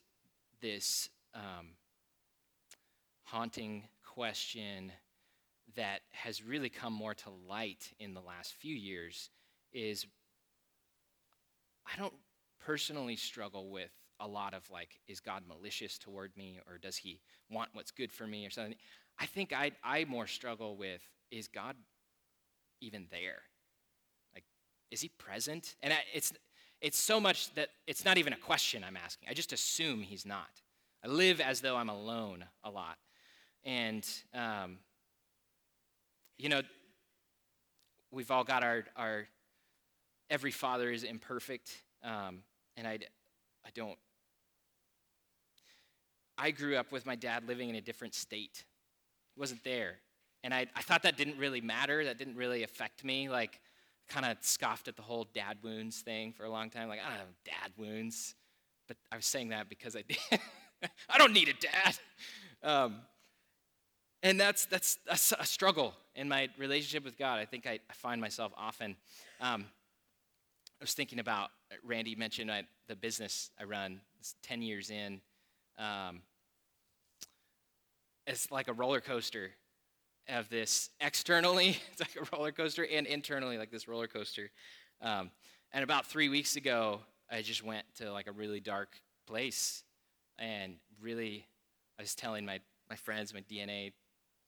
this 0.60 1.08
um, 1.34 1.70
haunting 3.24 3.84
question 4.04 4.92
that 5.74 6.00
has 6.10 6.42
really 6.42 6.68
come 6.68 6.92
more 6.92 7.14
to 7.14 7.30
light 7.48 7.92
in 7.98 8.14
the 8.14 8.20
last 8.20 8.54
few 8.54 8.74
years 8.74 9.30
is 9.72 10.06
I 11.86 11.98
don't 11.98 12.14
personally 12.64 13.16
struggle 13.16 13.70
with 13.70 13.90
a 14.20 14.28
lot 14.28 14.54
of 14.54 14.68
like, 14.70 15.00
is 15.08 15.20
God 15.20 15.42
malicious 15.48 15.98
toward 15.98 16.36
me 16.36 16.60
or 16.68 16.78
does 16.78 16.96
he 16.96 17.20
want 17.50 17.70
what's 17.72 17.90
good 17.90 18.12
for 18.12 18.26
me 18.26 18.46
or 18.46 18.50
something? 18.50 18.76
I 19.18 19.26
think 19.26 19.52
I, 19.52 19.72
I 19.82 20.04
more 20.04 20.26
struggle 20.26 20.76
with, 20.76 21.00
is 21.30 21.48
God 21.48 21.76
even 22.80 23.06
there? 23.10 23.42
Is 24.92 25.00
he 25.00 25.08
present? 25.08 25.74
And 25.82 25.92
I, 25.92 25.98
it's, 26.14 26.32
it's 26.80 27.00
so 27.00 27.18
much 27.18 27.52
that 27.54 27.70
it's 27.88 28.04
not 28.04 28.18
even 28.18 28.32
a 28.32 28.36
question 28.36 28.84
I'm 28.84 28.96
asking. 28.96 29.28
I 29.28 29.34
just 29.34 29.52
assume 29.52 30.02
he's 30.02 30.24
not. 30.24 30.60
I 31.04 31.08
live 31.08 31.40
as 31.40 31.60
though 31.60 31.76
I'm 31.76 31.88
alone 31.88 32.44
a 32.62 32.70
lot. 32.70 32.98
And, 33.64 34.06
um, 34.32 34.78
you 36.38 36.48
know, 36.48 36.62
we've 38.12 38.30
all 38.30 38.44
got 38.44 38.62
our, 38.62 38.84
our 38.96 39.26
every 40.30 40.52
father 40.52 40.90
is 40.90 41.02
imperfect. 41.02 41.70
Um, 42.04 42.44
and 42.76 42.86
I, 42.86 42.98
I 43.64 43.70
don't 43.74 43.98
I 46.38 46.50
grew 46.50 46.76
up 46.76 46.90
with 46.90 47.06
my 47.06 47.14
dad 47.14 47.46
living 47.46 47.68
in 47.68 47.76
a 47.76 47.80
different 47.80 48.14
state. 48.14 48.64
He 49.34 49.40
wasn't 49.40 49.62
there. 49.64 49.98
And 50.42 50.52
I, 50.52 50.66
I 50.74 50.82
thought 50.82 51.04
that 51.04 51.16
didn't 51.16 51.38
really 51.38 51.60
matter. 51.60 52.04
That 52.04 52.18
didn't 52.18 52.36
really 52.36 52.64
affect 52.64 53.04
me. 53.04 53.28
Like, 53.28 53.60
kind 54.08 54.26
of 54.26 54.36
scoffed 54.40 54.88
at 54.88 54.96
the 54.96 55.02
whole 55.02 55.26
dad 55.34 55.58
wounds 55.62 56.00
thing 56.00 56.32
for 56.32 56.44
a 56.44 56.50
long 56.50 56.70
time. 56.70 56.88
Like, 56.88 57.00
I 57.00 57.08
don't 57.08 57.18
have 57.18 57.34
dad 57.44 57.72
wounds. 57.76 58.34
But 58.88 58.96
I 59.10 59.16
was 59.16 59.26
saying 59.26 59.50
that 59.50 59.68
because 59.68 59.96
I 59.96 60.02
did. 60.02 60.18
I 61.08 61.18
don't 61.18 61.32
need 61.32 61.48
a 61.48 61.54
dad. 61.54 61.98
Um, 62.62 62.96
and 64.22 64.38
that's, 64.38 64.66
that's, 64.66 64.98
that's 65.06 65.32
a 65.38 65.44
struggle 65.44 65.94
in 66.14 66.28
my 66.28 66.48
relationship 66.58 67.04
with 67.04 67.18
God. 67.18 67.38
I 67.38 67.44
think 67.44 67.66
I, 67.66 67.80
I 67.90 67.92
find 67.94 68.20
myself 68.20 68.52
often. 68.56 68.96
Um, 69.40 69.66
I 70.80 70.84
was 70.84 70.94
thinking 70.94 71.18
about, 71.18 71.50
Randy 71.84 72.14
mentioned 72.14 72.50
I, 72.50 72.64
the 72.88 72.96
business 72.96 73.50
I 73.58 73.64
run, 73.64 74.00
it's 74.20 74.34
10 74.42 74.62
years 74.62 74.90
in. 74.90 75.20
Um, 75.78 76.22
it's 78.26 78.50
like 78.50 78.68
a 78.68 78.72
roller 78.72 79.00
coaster 79.00 79.50
of 80.28 80.48
this 80.48 80.90
externally, 81.00 81.78
it's 81.92 82.00
like 82.00 82.16
a 82.16 82.36
roller 82.36 82.52
coaster, 82.52 82.86
and 82.90 83.06
internally, 83.06 83.58
like 83.58 83.70
this 83.70 83.88
roller 83.88 84.06
coaster. 84.06 84.50
Um, 85.00 85.30
and 85.72 85.82
about 85.82 86.06
three 86.06 86.28
weeks 86.28 86.56
ago, 86.56 87.00
I 87.30 87.42
just 87.42 87.64
went 87.64 87.84
to 87.96 88.12
like 88.12 88.26
a 88.26 88.32
really 88.32 88.60
dark 88.60 89.00
place 89.26 89.84
and 90.38 90.74
really, 91.00 91.46
I 91.98 92.02
was 92.02 92.14
telling 92.14 92.44
my, 92.44 92.60
my 92.88 92.96
friends, 92.96 93.32
my 93.32 93.42
DNA 93.42 93.92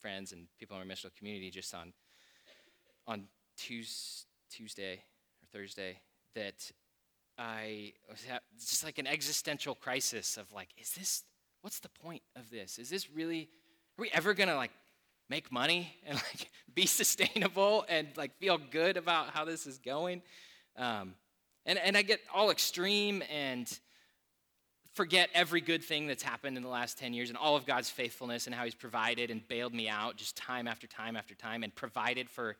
friends, 0.00 0.33
and 0.33 0.47
people 0.59 0.76
in 0.76 0.83
our 0.83 0.88
missional 0.88 1.14
community 1.16 1.50
just 1.50 1.75
on, 1.75 1.93
on 3.07 3.25
Tuesday 3.57 4.95
or 4.95 5.47
Thursday 5.52 6.00
that 6.35 6.71
I 7.38 7.93
was 8.09 8.25
just 8.61 8.85
like 8.85 8.99
an 8.99 9.07
existential 9.07 9.75
crisis 9.75 10.37
of 10.37 10.52
like, 10.52 10.69
is 10.76 10.93
this, 10.93 11.25
what's 11.62 11.81
the 11.81 11.88
point 11.88 12.23
of 12.37 12.50
this? 12.50 12.78
Is 12.78 12.90
this 12.90 13.11
really, 13.11 13.49
are 13.99 14.02
we 14.02 14.11
ever 14.12 14.35
gonna 14.35 14.57
like 14.57 14.73
make 15.28 15.50
money 15.50 15.95
and 16.07 16.16
like 16.16 16.50
be 16.75 16.87
sustainable 16.87 17.85
and 17.88 18.09
like 18.16 18.37
feel 18.38 18.59
good 18.59 18.97
about 18.97 19.31
how 19.31 19.45
this 19.45 19.66
is 19.66 19.78
going? 19.78 20.23
Um, 20.76 21.14
and, 21.66 21.78
and 21.78 21.97
I 21.97 22.02
get 22.02 22.21
all 22.33 22.50
extreme 22.50 23.23
and 23.33 23.66
forget 24.95 25.28
every 25.35 25.61
good 25.61 25.83
thing 25.83 26.07
that's 26.07 26.23
happened 26.23 26.57
in 26.57 26.62
the 26.62 26.69
last 26.69 26.99
10 26.99 27.14
years 27.14 27.28
and 27.28 27.38
all 27.38 27.57
of 27.57 27.66
God's 27.66 27.90
faithfulness 27.90 28.47
and 28.47 28.54
how 28.54 28.64
He's 28.64 28.75
provided 28.75 29.31
and 29.31 29.47
bailed 29.49 29.75
me 29.75 29.88
out 29.88 30.16
just 30.16 30.37
time 30.37 30.69
after 30.69 30.87
time 30.87 31.16
after 31.16 31.35
time 31.35 31.62
and 31.62 31.75
provided 31.75 32.28
for 32.31 32.57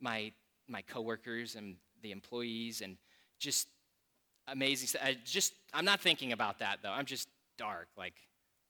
my, 0.00 0.32
my 0.68 0.82
coworkers 0.82 1.56
and 1.56 1.76
the 2.02 2.12
employees 2.12 2.80
and 2.80 2.96
just 3.38 3.68
amazing 4.46 5.00
I 5.02 5.16
just 5.24 5.54
I'm 5.72 5.84
not 5.84 6.00
thinking 6.00 6.32
about 6.32 6.60
that 6.60 6.78
though. 6.82 6.92
I'm 6.92 7.06
just 7.06 7.28
dark. 7.58 7.88
Like, 7.96 8.14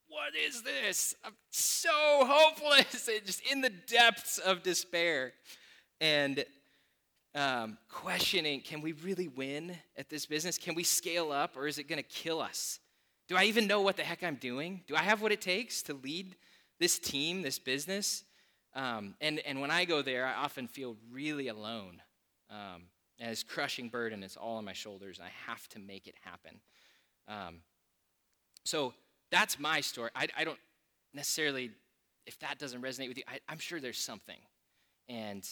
what 0.08 0.34
is 0.34 0.62
this? 0.62 1.14
I'm 1.24 1.34
so 1.50 1.90
hopeless. 1.92 3.08
just 3.26 3.42
in 3.50 3.60
the 3.60 3.70
depths 3.70 4.38
of 4.38 4.62
despair. 4.62 5.32
And 6.00 6.44
um, 7.34 7.78
questioning, 7.88 8.60
can 8.60 8.80
we 8.80 8.92
really 8.92 9.28
win 9.28 9.76
at 9.96 10.08
this 10.08 10.26
business? 10.26 10.58
Can 10.58 10.74
we 10.74 10.84
scale 10.84 11.32
up 11.32 11.56
or 11.56 11.66
is 11.66 11.78
it 11.78 11.84
going 11.84 12.02
to 12.02 12.08
kill 12.08 12.40
us? 12.40 12.78
Do 13.26 13.36
I 13.36 13.44
even 13.44 13.66
know 13.66 13.80
what 13.80 13.96
the 13.96 14.02
heck 14.02 14.22
I'm 14.22 14.36
doing? 14.36 14.82
Do 14.86 14.94
I 14.96 15.02
have 15.02 15.22
what 15.22 15.32
it 15.32 15.40
takes 15.40 15.82
to 15.84 15.94
lead 15.94 16.36
this 16.78 16.98
team, 16.98 17.42
this 17.42 17.58
business? 17.58 18.24
Um, 18.74 19.14
and, 19.20 19.40
and 19.40 19.60
when 19.60 19.70
I 19.70 19.84
go 19.84 20.02
there, 20.02 20.26
I 20.26 20.34
often 20.34 20.68
feel 20.68 20.96
really 21.10 21.48
alone. 21.48 22.02
Um, 22.50 22.82
and 23.18 23.44
crushing 23.48 23.88
burden 23.88 24.22
is 24.22 24.36
all 24.36 24.56
on 24.56 24.64
my 24.64 24.72
shoulders, 24.72 25.18
and 25.18 25.26
I 25.26 25.50
have 25.50 25.68
to 25.70 25.78
make 25.78 26.06
it 26.06 26.14
happen. 26.22 26.60
Um, 27.28 27.60
so 28.64 28.94
that's 29.34 29.58
my 29.58 29.80
story. 29.80 30.10
I, 30.14 30.28
I, 30.36 30.44
don't 30.44 30.58
necessarily, 31.12 31.70
if 32.26 32.38
that 32.38 32.58
doesn't 32.58 32.80
resonate 32.80 33.08
with 33.08 33.18
you, 33.18 33.24
I, 33.26 33.40
I'm 33.48 33.58
sure 33.58 33.80
there's 33.80 33.98
something. 33.98 34.38
And 35.08 35.46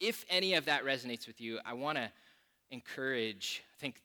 if 0.00 0.24
any 0.30 0.54
of 0.54 0.64
that 0.64 0.84
resonates 0.84 1.26
with 1.26 1.40
you, 1.40 1.58
I 1.64 1.74
want 1.74 1.98
to 1.98 2.10
encourage, 2.70 3.62
I 3.74 3.76
think 3.78 4.00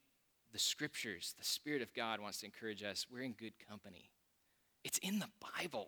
the 0.52 0.60
scriptures, 0.60 1.34
the 1.40 1.46
Spirit 1.46 1.82
of 1.82 1.94
God 1.94 2.20
wants 2.20 2.40
to 2.40 2.46
encourage 2.46 2.84
us. 2.84 3.08
We're 3.12 3.22
in 3.22 3.32
good 3.32 3.54
company. 3.70 4.10
It's 4.84 4.98
in 5.00 5.20
the 5.20 5.30
Bible. 5.58 5.88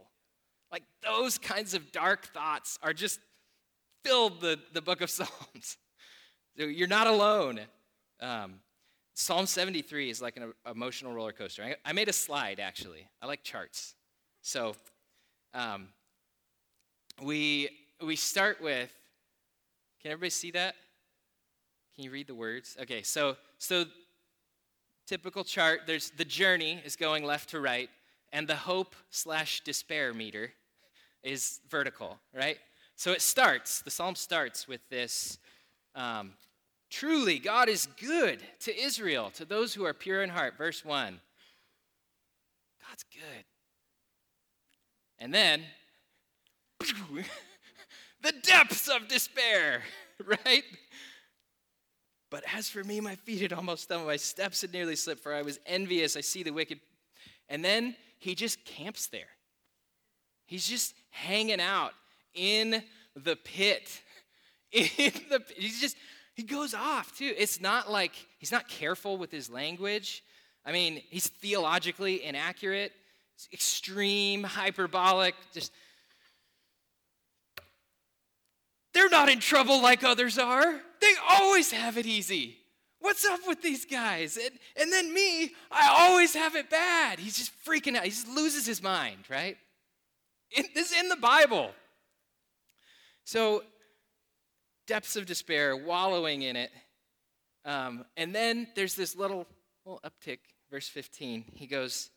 Like 0.72 0.84
those 1.04 1.38
kinds 1.38 1.74
of 1.74 1.92
dark 1.92 2.28
thoughts 2.28 2.80
are 2.82 2.94
just 2.94 3.20
filled 4.04 4.42
the, 4.42 4.60
the 4.74 4.82
book 4.82 5.02
of 5.02 5.10
Psalms. 5.10 5.78
You're 6.56 6.88
not 6.88 7.08
alone. 7.08 7.60
Um, 8.20 8.56
Psalm 9.20 9.48
73 9.48 10.12
is 10.12 10.22
like 10.22 10.38
an 10.38 10.54
emotional 10.70 11.12
roller 11.12 11.32
coaster. 11.32 11.64
I, 11.64 11.76
I, 11.84 11.92
made 11.92 12.08
a 12.08 12.14
slide, 12.14 12.60
actually. 12.60 13.08
I 13.20 13.26
like 13.26 13.42
charts. 13.42 13.96
So 14.44 14.76
um, 15.56 15.88
we, 17.24 17.70
we 18.00 18.16
start 18.16 18.62
with, 18.62 18.94
can 20.04 20.12
everybody 20.12 20.30
see 20.30 20.52
that? 20.52 20.76
Can 21.96 22.04
you 22.04 22.12
read 22.12 22.28
the 22.28 22.36
words? 22.36 22.78
Okay, 22.80 23.02
so, 23.02 23.38
so 23.58 23.86
typical 25.08 25.44
chart, 25.44 25.82
there's 25.88 26.12
the 26.12 26.24
journey 26.24 26.80
is 26.86 26.96
going 26.96 27.24
left 27.24 27.50
to 27.50 27.60
right, 27.60 27.90
and 28.32 28.48
the 28.48 28.56
hope 28.56 28.96
slash 29.10 29.62
despair 29.62 30.14
meter 30.14 30.52
is 31.24 31.60
vertical, 31.68 32.20
right? 32.36 32.60
So 32.96 33.14
it 33.14 33.24
starts, 33.24 33.82
the 33.82 33.90
psalm 33.90 34.14
starts 34.14 34.68
with 34.68 34.88
this 34.92 35.40
um, 35.96 36.34
Truly, 36.90 37.40
God 37.40 37.70
is 37.70 37.88
good 38.00 38.42
to 38.62 38.78
Israel, 38.80 39.30
to 39.36 39.46
those 39.46 39.74
who 39.74 39.86
are 39.86 39.94
pure 39.94 40.24
in 40.24 40.30
heart. 40.30 40.58
Verse 40.58 40.86
1. 40.86 41.20
God's 42.88 43.06
good. 43.14 43.46
And 45.20 45.34
then, 45.34 45.64
the 46.80 48.34
depths 48.44 48.88
of 48.88 49.08
despair, 49.08 49.82
right? 50.46 50.64
But 52.30 52.44
as 52.54 52.70
for 52.70 52.84
me, 52.84 53.00
my 53.00 53.16
feet 53.16 53.42
had 53.42 53.54
almost 53.54 53.84
stumbled. 53.84 54.08
My 54.08 54.18
steps 54.18 54.62
had 54.62 54.74
nearly 54.74 54.96
slipped, 54.96 55.22
for 55.22 55.34
I 55.34 55.42
was 55.42 55.60
envious. 55.66 56.16
I 56.16 56.22
see 56.22 56.44
the 56.44 56.52
wicked. 56.52 56.80
And 57.50 57.64
then 57.64 57.96
he 58.20 58.36
just 58.36 58.64
camps 58.66 59.08
there. 59.08 59.30
He's 60.46 60.68
just 60.68 60.94
hanging 61.10 61.62
out 61.62 61.94
in 62.34 62.84
the 63.16 63.36
pit. 63.36 64.02
In 64.74 65.14
the 65.30 65.42
he's 65.56 65.80
just 65.80 65.96
he 66.38 66.44
goes 66.44 66.76
off 66.76 67.18
too. 67.18 67.34
It's 67.36 67.60
not 67.60 67.92
like 67.92 68.14
he's 68.38 68.52
not 68.52 68.68
careful 68.68 69.18
with 69.18 69.32
his 69.32 69.50
language. 69.50 70.24
I 70.64 70.72
mean, 70.72 71.02
he's 71.10 71.28
theologically 71.28 72.24
inaccurate. 72.24 72.94
extreme, 73.52 74.44
hyperbolic, 74.44 75.34
just. 75.52 75.72
They're 78.94 79.10
not 79.10 79.30
in 79.30 79.40
trouble 79.40 79.82
like 79.82 80.04
others 80.04 80.38
are. 80.38 80.80
They 81.02 81.14
always 81.28 81.72
have 81.72 81.98
it 81.98 82.06
easy. 82.06 82.58
What's 83.00 83.26
up 83.26 83.40
with 83.48 83.64
these 83.64 83.86
guys? 83.86 84.38
And, 84.38 84.52
and 84.80 84.92
then 84.92 85.12
me, 85.12 85.56
I 85.72 85.96
always 86.02 86.36
have 86.36 86.56
it 86.56 86.70
bad. 86.70 87.18
He's 87.18 87.38
just 87.38 87.52
freaking 87.66 87.96
out. 87.96 88.04
He 88.04 88.12
just 88.12 88.28
loses 88.28 88.66
his 88.66 88.82
mind, 88.82 89.24
right? 89.30 89.58
In, 90.52 90.66
this 90.76 90.92
is 90.92 91.00
in 91.00 91.10
the 91.10 91.16
Bible. 91.16 91.72
So, 93.24 93.64
depths 94.88 95.16
of 95.16 95.26
despair, 95.26 95.78
wallowing 95.78 96.42
in 96.42 96.56
it. 96.56 96.72
Um, 97.66 98.06
and 98.16 98.34
then 98.34 98.68
there's 98.76 98.96
this 98.96 99.16
little, 99.16 99.46
little 99.86 100.02
uptick, 100.04 100.40
verse 100.72 100.88
15. 100.88 101.44
He 101.54 101.68
goes, 101.68 102.10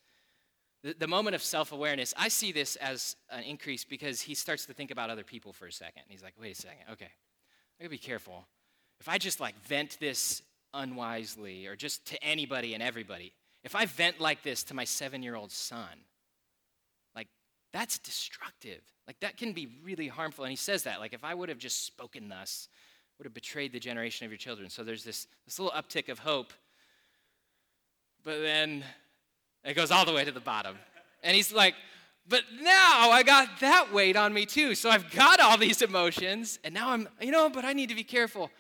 the, 0.83 0.95
the 0.99 1.09
moment 1.09 1.35
of 1.35 1.43
self 1.43 1.73
awareness, 1.73 2.15
I 2.17 2.29
see 2.29 2.53
this 2.53 2.77
as 2.77 3.17
an 3.31 3.43
increase 3.43 3.85
because 3.85 4.21
he 4.23 4.35
starts 4.35 4.65
to 4.67 4.73
think 4.73 4.91
about 4.91 5.11
other 5.11 5.25
people 5.25 5.53
for 5.53 5.67
a 5.67 5.73
second. 5.73 6.03
He's 6.09 6.23
like, 6.23 6.35
wait 6.41 6.57
a 6.57 6.61
second, 6.61 6.85
okay, 6.93 7.11
I 7.79 7.83
gotta 7.83 7.91
be 7.91 7.99
careful. 7.99 8.47
If 9.01 9.09
I 9.09 9.19
just 9.19 9.41
like 9.41 9.59
vent 9.65 9.99
this 10.01 10.43
unwisely 10.73 11.67
or 11.67 11.77
just 11.77 12.07
to 12.07 12.23
anybody 12.23 12.75
and 12.75 12.83
everybody, 12.83 13.33
if 13.65 13.75
I 13.75 13.87
vent 13.87 14.21
like 14.21 14.43
this 14.43 14.63
to 14.65 14.75
my 14.75 14.85
seven 14.85 15.23
year 15.23 15.35
old 15.35 15.53
son, 15.53 16.05
that's 17.73 17.99
destructive. 17.99 18.81
Like 19.07 19.21
that 19.21 19.37
can 19.37 19.53
be 19.53 19.69
really 19.83 20.09
harmful. 20.09 20.45
And 20.45 20.51
he 20.51 20.57
says 20.57 20.85
that, 20.85 21.01
like 21.01 21.13
if 21.13 21.25
I 21.25 21.35
would 21.35 21.49
have 21.49 21.59
just 21.59 21.87
spoken 21.87 22.29
thus, 22.29 22.69
would 23.19 23.27
have 23.27 23.35
betrayed 23.35 23.73
the 23.73 23.81
generation 23.81 24.25
of 24.25 24.31
your 24.31 24.39
children. 24.39 24.71
So 24.71 24.83
there's 24.83 25.05
this, 25.05 25.27
this 25.45 25.59
little 25.59 25.79
uptick 25.79 26.09
of 26.09 26.21
hope. 26.21 26.53
But 28.25 28.41
then 28.41 28.85
it 29.65 29.75
goes 29.75 29.91
all 29.91 30.05
the 30.05 30.13
way 30.13 30.25
to 30.25 30.33
the 30.33 30.41
bottom. 30.41 30.77
And 31.23 31.37
he's 31.37 31.53
like, 31.53 31.75
but 32.29 32.45
now 32.61 33.11
I 33.11 33.23
got 33.23 33.61
that 33.61 33.93
weight 33.93 34.17
on 34.17 34.33
me 34.33 34.47
too. 34.47 34.75
So 34.75 34.89
I've 34.89 35.11
got 35.11 35.41
all 35.41 35.59
these 35.59 35.83
emotions, 35.83 36.59
and 36.63 36.73
now 36.73 36.91
I'm, 36.91 37.09
you 37.21 37.31
know, 37.31 37.51
but 37.51 37.65
I 37.65 37.73
need 37.73 37.89
to 37.89 37.95
be 37.95 38.05
careful. 38.05 38.51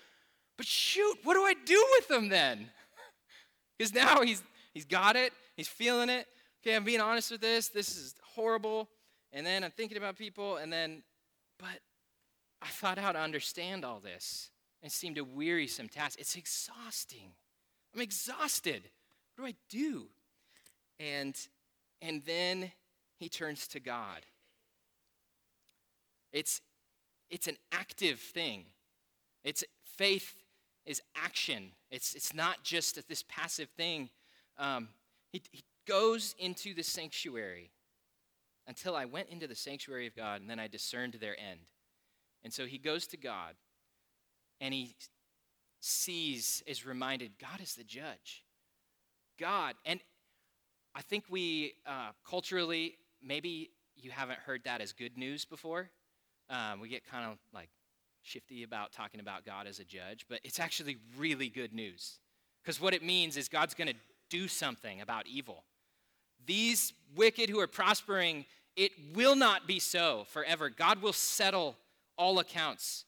But 0.57 0.67
shoot, 0.67 1.19
what 1.23 1.35
do 1.35 1.43
I 1.43 1.55
do 1.65 1.87
with 1.93 2.09
them 2.09 2.29
then? 2.29 2.69
Because 3.79 3.95
now 3.95 4.21
he's 4.21 4.43
he's 4.75 4.85
got 4.85 5.17
it, 5.17 5.33
he's 5.57 5.67
feeling 5.67 6.11
it. 6.11 6.27
Okay, 6.61 6.77
I'm 6.77 6.85
being 6.85 7.01
honest 7.01 7.31
with 7.31 7.41
this. 7.41 7.69
This 7.69 7.97
is 7.97 8.15
horrible. 8.35 8.91
And 9.33 9.47
then 9.47 9.63
I'm 9.63 9.71
thinking 9.71 9.97
about 9.97 10.17
people, 10.17 10.57
and 10.57 10.73
then, 10.73 11.03
but 11.59 11.81
I 12.61 12.69
thought 12.69 12.99
how 12.99 13.13
to 13.13 13.19
understand 13.21 13.85
all 13.85 14.01
this. 14.01 14.51
It 14.83 14.93
seemed 14.93 15.19
a 15.19 15.25
wearisome 15.25 15.89
task. 15.89 16.19
It's 16.19 16.37
exhausting. 16.37 17.33
I'm 17.95 18.01
exhausted. 18.01 18.83
What 19.37 19.45
do 19.45 19.49
I 19.49 19.55
do? 19.69 20.07
And 20.99 21.37
and 22.03 22.23
then 22.25 22.73
he 23.19 23.29
turns 23.29 23.67
to 23.69 23.81
God. 23.81 24.21
It's 26.33 26.61
it's 27.31 27.47
an 27.47 27.57
active 27.73 28.19
thing. 28.19 28.65
It's 29.45 29.65
faith 29.85 30.35
is 30.87 31.03
action. 31.15 31.73
It's, 31.91 32.15
it's 32.15 32.35
not 32.35 32.63
just 32.63 33.07
this 33.09 33.25
passive 33.29 33.69
thing. 33.77 34.11
Um, 34.59 34.89
he, 35.33 35.43
he 35.53 35.63
goes 35.87 36.35
into 36.39 36.75
the 36.75 36.83
sanctuary 36.83 37.71
until 38.67 38.95
I 38.95 39.05
went 39.05 39.29
into 39.29 39.47
the 39.47 39.55
sanctuary 39.55 40.07
of 40.07 40.15
God, 40.15 40.41
and 40.41 40.49
then 40.49 40.61
I 40.61 40.69
discerned 40.69 41.15
their 41.15 41.39
end. 41.39 41.61
And 42.43 42.53
so 42.53 42.67
he 42.67 42.79
goes 42.79 43.07
to 43.09 43.17
God, 43.17 43.55
and 44.61 44.73
he 44.73 44.95
sees, 45.81 46.63
is 46.67 46.87
reminded, 46.87 47.33
God 47.39 47.61
is 47.61 47.75
the 47.75 47.85
judge. 47.85 48.45
God, 49.39 49.75
and 49.85 50.01
I 50.95 51.03
think 51.03 51.25
we 51.31 51.75
uh, 51.87 52.11
culturally, 52.29 52.97
maybe 53.23 53.71
you 53.97 54.11
haven't 54.11 54.39
heard 54.41 54.63
that 54.65 54.81
as 54.81 54.93
good 54.93 55.17
news 55.17 55.45
before. 55.45 55.91
Um, 56.49 56.81
we 56.81 56.89
get 56.89 57.05
kind 57.07 57.31
of 57.31 57.39
like 57.55 57.71
shifty 58.23 58.63
about 58.63 58.93
talking 58.93 59.21
about 59.21 59.45
God 59.45 59.67
as 59.67 59.79
a 59.79 59.85
judge, 59.85 60.27
but 60.29 60.41
it's 60.45 60.61
actually 60.61 60.99
really 61.17 61.49
good 61.49 61.73
news. 61.73 62.19
Because 62.63 62.81
what 62.81 62.93
it 62.93 63.03
means 63.03 63.37
is 63.37 63.49
God's 63.49 63.75
going 63.75 63.89
to 63.89 63.95
do 64.29 64.49
something 64.49 65.01
about 65.01 65.27
evil. 65.27 65.65
These 66.51 66.95
wicked 67.15 67.49
who 67.49 67.61
are 67.61 67.69
prospering, 67.69 68.45
it 68.75 68.91
will 69.15 69.37
not 69.37 69.69
be 69.69 69.79
so 69.79 70.25
forever. 70.31 70.69
God 70.69 71.01
will 71.01 71.13
settle 71.13 71.77
all 72.19 72.41
accounts. 72.41 73.05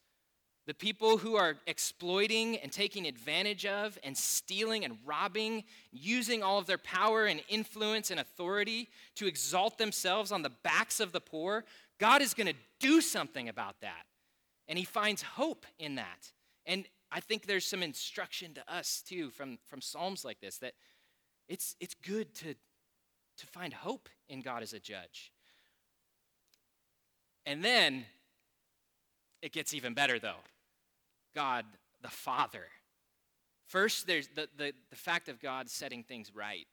The 0.68 0.74
people 0.74 1.18
who 1.18 1.34
are 1.34 1.56
exploiting 1.66 2.56
and 2.58 2.70
taking 2.70 3.04
advantage 3.04 3.66
of 3.66 3.98
and 4.04 4.16
stealing 4.16 4.84
and 4.84 4.96
robbing, 5.04 5.64
using 5.90 6.44
all 6.44 6.60
of 6.60 6.66
their 6.66 6.78
power 6.78 7.26
and 7.26 7.42
influence 7.48 8.12
and 8.12 8.20
authority 8.20 8.88
to 9.16 9.26
exalt 9.26 9.76
themselves 9.76 10.30
on 10.30 10.42
the 10.42 10.52
backs 10.62 11.00
of 11.00 11.10
the 11.10 11.20
poor, 11.20 11.64
God 11.98 12.22
is 12.22 12.34
going 12.34 12.46
to 12.46 12.54
do 12.78 13.00
something 13.00 13.48
about 13.48 13.80
that. 13.80 14.04
And 14.68 14.78
he 14.78 14.84
finds 14.84 15.22
hope 15.22 15.66
in 15.80 15.96
that. 15.96 16.30
And 16.64 16.86
I 17.10 17.18
think 17.18 17.46
there's 17.46 17.66
some 17.66 17.82
instruction 17.82 18.54
to 18.54 18.72
us 18.72 19.02
too 19.04 19.30
from, 19.30 19.58
from 19.66 19.80
Psalms 19.80 20.24
like 20.24 20.40
this 20.40 20.58
that 20.58 20.74
it's, 21.48 21.74
it's 21.80 21.94
good 21.94 22.32
to, 22.36 22.54
to 23.38 23.46
find 23.46 23.72
hope 23.72 24.08
in 24.28 24.40
God 24.40 24.62
as 24.62 24.72
a 24.72 24.80
judge. 24.80 25.32
And 27.46 27.64
then 27.64 28.04
it 29.40 29.52
gets 29.52 29.74
even 29.74 29.94
better 29.94 30.18
though. 30.18 30.42
God 31.34 31.64
the 32.02 32.08
Father. 32.08 32.66
First, 33.66 34.06
there's 34.06 34.28
the, 34.28 34.48
the, 34.56 34.72
the 34.90 34.96
fact 34.96 35.28
of 35.28 35.40
God 35.40 35.70
setting 35.70 36.02
things 36.02 36.30
right, 36.34 36.66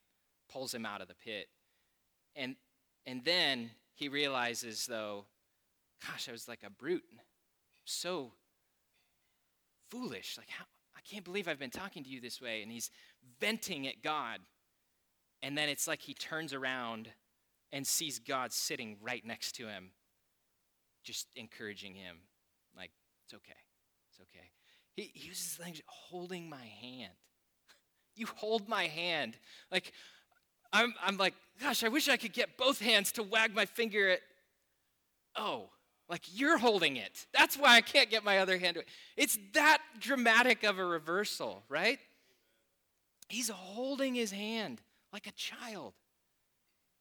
pulls 0.52 0.74
him 0.74 0.86
out 0.86 1.02
of 1.02 1.08
the 1.08 1.16
pit. 1.16 1.48
And, 2.36 2.56
and 3.06 3.24
then 3.24 3.72
he 3.94 4.10
realizes, 4.10 4.86
though, 4.86 5.26
gosh, 6.06 6.28
I 6.28 6.32
was 6.32 6.48
like 6.48 6.64
a 6.66 6.70
brute 6.70 7.06
so 7.86 8.32
foolish. 9.90 10.38
Like, 10.38 10.50
how, 10.50 10.66
I 10.96 11.02
can't 11.02 11.26
believe 11.26 11.48
I've 11.48 11.60
been 11.60 11.70
talking 11.70 12.04
to 12.04 12.10
you 12.10 12.22
this 12.22 12.42
way. 12.42 12.62
And 12.62 12.72
he's 12.72 12.92
venting 13.40 13.88
at 13.88 14.02
God. 14.04 14.40
And 15.42 15.58
then 15.58 15.70
it's 15.70 15.88
like 15.88 16.02
he 16.02 16.14
turns 16.14 16.54
around 16.54 17.10
and 17.72 17.86
sees 17.86 18.20
God 18.20 18.52
sitting 18.52 18.98
right 19.02 19.26
next 19.26 19.54
to 19.54 19.68
him, 19.68 19.92
just 21.04 21.28
encouraging 21.36 21.96
him. 21.96 22.18
Like, 22.76 22.92
it's 23.26 23.34
okay. 23.34 23.54
It's 24.10 24.20
okay. 24.22 24.50
He, 24.96 25.12
uses 25.28 25.60
language, 25.60 25.84
holding 25.86 26.50
my 26.50 26.66
hand. 26.82 27.14
you 28.16 28.28
hold 28.36 28.68
my 28.68 28.86
hand. 28.86 29.38
Like, 29.72 29.94
I'm, 30.74 30.94
I'm 31.04 31.18
like, 31.18 31.36
gosh, 31.62 31.84
I 31.84 31.88
wish 31.88 32.10
I 32.10 32.18
could 32.18 32.34
get 32.34 32.58
both 32.58 32.80
hands 32.80 33.12
to 33.14 33.24
wag 33.24 33.54
my 33.56 33.66
finger 33.66 34.10
at, 34.10 34.20
oh, 35.36 35.70
like 36.10 36.24
you're 36.34 36.58
holding 36.58 36.98
it. 36.98 37.28
That's 37.34 37.56
why 37.56 37.76
I 37.76 37.82
can't 37.82 38.10
get 38.10 38.24
my 38.24 38.40
other 38.40 38.58
hand. 38.58 38.78
It's 39.16 39.38
that 39.54 39.80
dramatic 40.00 40.64
of 40.64 40.80
a 40.80 40.86
reversal, 40.86 41.64
right? 41.70 42.00
He's 43.30 43.50
holding 43.50 44.16
his 44.16 44.32
hand 44.32 44.82
like 45.14 45.28
a 45.28 45.32
child. 45.32 45.94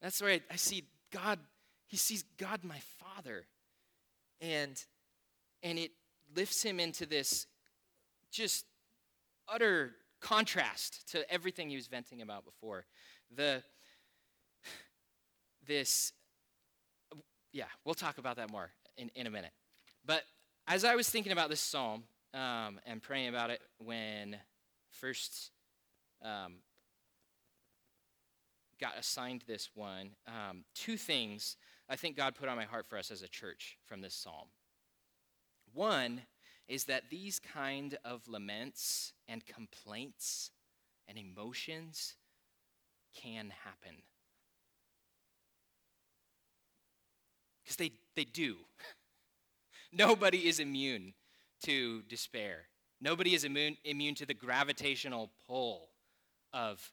That's 0.01 0.23
right. 0.23 0.43
I 0.51 0.57
see 0.57 0.85
God, 1.13 1.39
he 1.87 1.97
sees 1.97 2.25
God 2.37 2.65
my 2.65 2.81
Father. 2.99 3.47
And 4.41 4.83
and 5.63 5.79
it 5.79 5.91
lifts 6.37 6.63
him 6.63 6.79
into 6.79 7.07
this 7.07 7.47
just 8.31 8.65
utter 9.49 9.95
contrast 10.21 11.11
to 11.11 11.31
everything 11.33 11.71
he 11.71 11.77
was 11.77 11.87
venting 11.87 12.23
about 12.23 12.45
before. 12.45 12.85
The 13.35 13.63
this 15.67 16.13
yeah, 17.53 17.65
we'll 17.85 17.95
talk 17.95 18.19
about 18.19 18.37
that 18.37 18.51
more 18.51 18.71
in, 18.97 19.11
in 19.15 19.27
a 19.27 19.31
minute. 19.31 19.53
But 20.05 20.23
as 20.67 20.85
I 20.85 20.95
was 20.95 21.09
thinking 21.09 21.33
about 21.33 21.49
this 21.49 21.61
psalm 21.61 22.05
um, 22.35 22.79
and 22.87 23.03
praying 23.03 23.29
about 23.29 23.51
it 23.51 23.61
when 23.79 24.37
first 24.91 25.51
um, 26.23 26.57
got 28.81 28.99
assigned 28.99 29.45
this 29.47 29.71
one, 29.75 30.11
um, 30.27 30.65
two 30.75 30.97
things 30.97 31.57
I 31.89 31.97
think 31.97 32.17
God 32.17 32.35
put 32.35 32.49
on 32.49 32.57
my 32.57 32.65
heart 32.65 32.87
for 32.89 32.99
us 32.99 33.11
as 33.11 33.23
a 33.23 33.29
church 33.29 33.79
from 33.87 34.01
this 34.03 34.15
psalm. 34.15 34.49
One 35.73 36.23
is 36.67 36.85
that 36.85 37.11
these 37.11 37.41
kind 37.41 37.97
of 38.05 38.29
laments 38.29 39.15
and 39.27 39.45
complaints 39.47 40.51
and 41.09 41.17
emotions 41.17 42.17
can 43.15 43.53
happen. 43.65 44.03
Because 47.65 47.77
they, 47.77 47.93
they 48.15 48.25
do. 48.25 48.57
Nobody 49.93 50.47
is 50.47 50.61
immune 50.61 51.15
to 51.65 52.03
despair. 52.03 52.65
Nobody 53.01 53.35
is 53.35 53.45
immune, 53.45 53.79
immune 53.85 54.15
to 54.17 54.27
the 54.27 54.35
gravitational 54.35 55.31
pull 55.47 55.89
of 56.53 56.93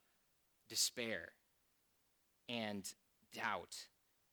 despair 0.69 1.30
and 2.49 2.84
doubt. 3.34 3.75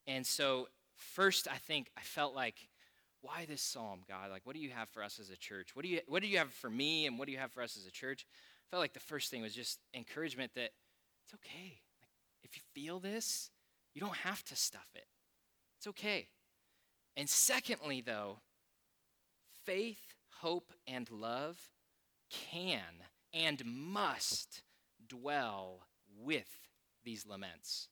And 0.07 0.27
so, 0.27 0.69
first, 0.97 1.49
I 1.49 1.57
think 1.57 1.91
I 1.97 2.03
felt 2.03 2.35
like, 2.35 2.69
why 3.21 3.47
this 3.49 3.63
psalm, 3.63 4.01
God? 4.09 4.31
Like, 4.31 4.43
what 4.45 4.57
do 4.57 4.61
you 4.61 4.71
have 4.71 4.89
for 4.89 5.03
us 5.03 5.21
as 5.21 5.31
a 5.31 5.37
church? 5.37 5.77
What 5.77 5.85
do 5.85 5.89
you, 5.89 6.01
what 6.09 6.23
do 6.23 6.29
you 6.29 6.39
have 6.39 6.53
for 6.53 6.69
me, 6.69 7.07
and 7.07 7.19
what 7.19 7.27
do 7.27 7.33
you 7.33 7.39
have 7.39 7.53
for 7.53 7.63
us 7.63 7.77
as 7.77 7.87
a 7.87 7.91
church? 7.91 8.27
I 8.29 8.65
felt 8.71 8.81
like 8.81 8.95
the 8.95 9.01
first 9.01 9.31
thing 9.31 9.43
was 9.43 9.55
just 9.55 9.79
encouragement 9.95 10.53
that 10.55 10.71
it's 11.25 11.35
okay. 11.35 11.81
Like, 12.01 12.11
if 12.43 12.57
you 12.57 12.63
feel 12.75 12.99
this, 12.99 13.51
You 13.95 14.01
don't 14.01 14.17
have 14.17 14.43
to 14.45 14.57
stuff 14.57 14.89
it. 14.95 15.07
It's 15.79 15.87
okay. 15.89 16.29
And 17.17 17.29
secondly, 17.29 18.01
though, 18.01 18.39
faith, 19.65 20.15
hope, 20.41 20.73
and 20.87 21.11
love 21.11 21.59
can 22.31 22.81
and 23.35 23.63
must 23.65 24.63
dwell 25.07 25.87
with 26.19 26.49
these 27.05 27.27
laments. 27.27 27.89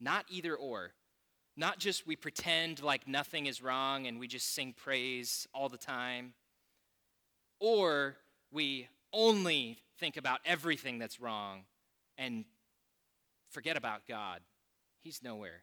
Not 0.00 0.24
either 0.30 0.54
or. 0.54 0.92
Not 1.56 1.78
just 1.78 2.06
we 2.06 2.16
pretend 2.16 2.82
like 2.82 3.06
nothing 3.06 3.46
is 3.46 3.62
wrong 3.62 4.06
and 4.06 4.18
we 4.18 4.26
just 4.26 4.54
sing 4.54 4.74
praise 4.76 5.46
all 5.52 5.68
the 5.68 5.76
time, 5.76 6.32
or 7.58 8.16
we 8.50 8.88
only 9.12 9.78
think 9.98 10.16
about 10.16 10.40
everything 10.44 10.98
that's 10.98 11.20
wrong 11.20 11.64
and 12.16 12.44
forget 13.50 13.76
about 13.76 14.06
God. 14.08 14.40
He's 15.02 15.22
nowhere. 15.22 15.62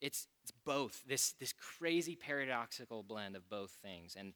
It's, 0.00 0.28
it's 0.42 0.52
both, 0.64 1.02
this, 1.08 1.32
this 1.40 1.52
crazy 1.52 2.14
paradoxical 2.14 3.02
blend 3.02 3.34
of 3.34 3.48
both 3.48 3.72
things. 3.82 4.14
And 4.16 4.34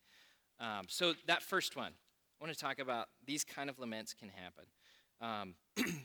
um, 0.58 0.86
so, 0.88 1.14
that 1.26 1.42
first 1.42 1.76
one, 1.76 1.92
I 1.92 2.44
want 2.44 2.52
to 2.52 2.58
talk 2.58 2.78
about 2.78 3.08
these 3.26 3.44
kind 3.44 3.70
of 3.70 3.78
laments 3.78 4.14
can 4.14 4.28
happen. 4.28 4.64
Um, 5.20 5.54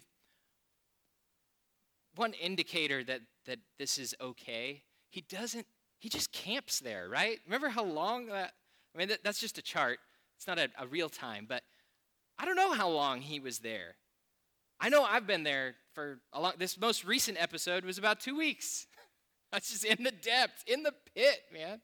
one 2.17 2.33
indicator 2.33 3.03
that, 3.03 3.21
that 3.45 3.59
this 3.79 3.97
is 3.97 4.15
okay, 4.19 4.83
he 5.09 5.21
doesn't, 5.21 5.65
he 5.99 6.09
just 6.09 6.31
camps 6.31 6.79
there, 6.79 7.07
right? 7.09 7.39
Remember 7.45 7.69
how 7.69 7.83
long 7.83 8.27
that, 8.27 8.53
I 8.93 8.97
mean, 8.97 9.07
that, 9.09 9.23
that's 9.23 9.39
just 9.39 9.57
a 9.57 9.61
chart. 9.61 9.99
It's 10.35 10.47
not 10.47 10.59
a, 10.59 10.69
a 10.79 10.87
real 10.87 11.09
time, 11.09 11.45
but 11.47 11.63
I 12.37 12.45
don't 12.45 12.55
know 12.55 12.73
how 12.73 12.89
long 12.89 13.21
he 13.21 13.39
was 13.39 13.59
there. 13.59 13.95
I 14.79 14.89
know 14.89 15.03
I've 15.03 15.25
been 15.25 15.43
there 15.43 15.75
for 15.93 16.19
a 16.33 16.39
long, 16.39 16.53
this 16.59 16.79
most 16.79 17.03
recent 17.03 17.41
episode 17.41 17.83
was 17.83 17.97
about 17.97 18.19
two 18.19 18.37
weeks. 18.37 18.85
That's 19.51 19.71
just 19.71 19.85
in 19.85 20.03
the 20.03 20.11
depths, 20.11 20.63
in 20.67 20.83
the 20.83 20.93
pit, 21.15 21.39
man. 21.51 21.81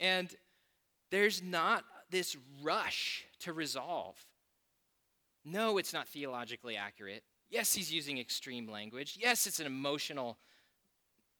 And 0.00 0.34
there's 1.10 1.42
not 1.42 1.84
this 2.10 2.36
rush 2.62 3.24
to 3.40 3.52
resolve. 3.52 4.16
No, 5.44 5.78
it's 5.78 5.92
not 5.92 6.08
theologically 6.08 6.76
accurate. 6.76 7.22
Yes, 7.48 7.74
he's 7.74 7.92
using 7.92 8.18
extreme 8.18 8.68
language. 8.68 9.16
Yes, 9.20 9.46
it's 9.46 9.60
an 9.60 9.66
emotional 9.66 10.38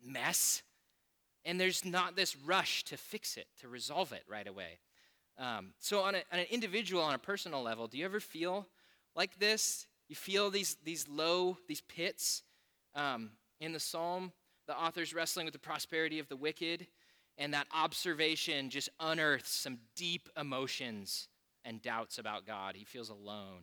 mess. 0.05 0.63
And 1.45 1.61
there's 1.61 1.85
not 1.85 2.17
this 2.17 2.37
rush 2.37 2.85
to 2.85 2.97
fix 2.97 3.37
it, 3.37 3.47
to 3.61 3.69
resolve 3.69 4.13
it 4.13 4.25
right 4.29 4.47
away. 4.47 4.79
Um, 5.39 5.75
so, 5.79 6.01
on, 6.01 6.15
a, 6.15 6.19
on, 6.33 6.39
an 6.39 6.47
individual, 6.51 7.03
on 7.03 7.15
a 7.15 7.19
personal 7.19 7.63
level, 7.63 7.87
do 7.89 7.99
you 7.99 8.05
ever 8.05 8.21
feel 8.21 8.67
like 9.15 9.39
this? 9.39 9.87
You 10.09 10.17
feel 10.17 10.51
these, 10.51 10.77
these 10.85 11.07
low, 11.09 11.59
these 11.69 11.83
pits 11.83 12.43
um, 12.95 13.31
in 13.61 13.73
the 13.73 13.81
psalm? 13.81 14.33
The 14.67 14.77
author's 14.77 15.15
wrestling 15.15 15.47
with 15.47 15.53
the 15.53 15.61
prosperity 15.61 16.19
of 16.19 16.29
the 16.29 16.37
wicked, 16.37 16.87
and 17.39 17.53
that 17.55 17.67
observation 17.75 18.71
just 18.71 18.89
unearths 18.99 19.51
some 19.51 19.79
deep 19.95 20.29
emotions 20.37 21.29
and 21.65 21.83
doubts 21.83 22.19
about 22.19 22.47
God. 22.47 22.77
He 22.77 22.85
feels 22.85 23.11
alone, 23.11 23.63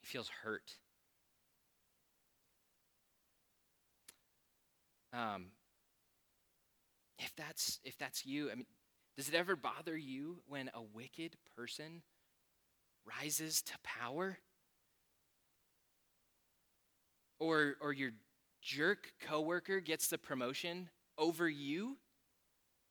he 0.00 0.06
feels 0.06 0.30
hurt. 0.42 0.72
Um, 5.12 5.46
if 7.18 7.34
that's 7.36 7.80
if 7.84 7.98
that's 7.98 8.24
you, 8.24 8.50
I 8.50 8.54
mean, 8.54 8.66
does 9.16 9.28
it 9.28 9.34
ever 9.34 9.56
bother 9.56 9.96
you 9.96 10.38
when 10.46 10.70
a 10.74 10.82
wicked 10.82 11.36
person 11.56 12.02
rises 13.04 13.62
to 13.62 13.72
power? 13.82 14.38
Or 17.38 17.76
or 17.80 17.92
your 17.92 18.10
jerk 18.62 19.12
coworker 19.26 19.80
gets 19.80 20.08
the 20.08 20.18
promotion 20.18 20.88
over 21.18 21.48
you 21.48 21.96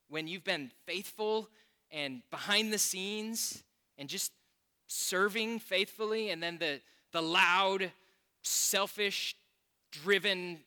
when 0.08 0.28
you've 0.28 0.44
been 0.44 0.72
faithful 0.86 1.50
and 1.92 2.22
behind 2.32 2.74
the 2.74 2.78
scenes 2.78 3.64
and 3.98 4.10
just 4.10 4.32
serving 4.88 5.60
faithfully 5.60 6.32
and 6.32 6.42
then 6.42 6.58
the 6.58 6.82
the 7.12 7.22
loud 7.22 7.92
selfish 8.42 9.36
driven 9.92 10.60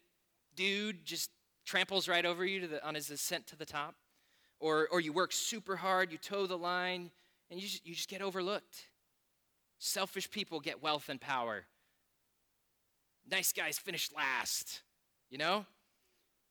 dude 0.54 1.04
just 1.04 1.30
tramples 1.72 2.06
right 2.06 2.26
over 2.26 2.44
you 2.44 2.68
the, 2.68 2.86
on 2.86 2.94
his 2.94 3.10
ascent 3.10 3.46
to 3.46 3.56
the 3.56 3.64
top. 3.64 3.94
Or, 4.60 4.88
or 4.92 5.00
you 5.00 5.10
work 5.10 5.32
super 5.32 5.74
hard, 5.74 6.12
you 6.12 6.18
toe 6.18 6.46
the 6.46 6.58
line, 6.58 7.10
and 7.50 7.58
you 7.58 7.66
just, 7.66 7.86
you 7.86 7.94
just 7.94 8.10
get 8.10 8.20
overlooked. 8.20 8.88
Selfish 9.78 10.30
people 10.30 10.60
get 10.60 10.82
wealth 10.82 11.08
and 11.08 11.18
power. 11.18 11.64
Nice 13.30 13.54
guys 13.54 13.78
finish 13.78 14.10
last, 14.14 14.82
you 15.30 15.38
know? 15.38 15.64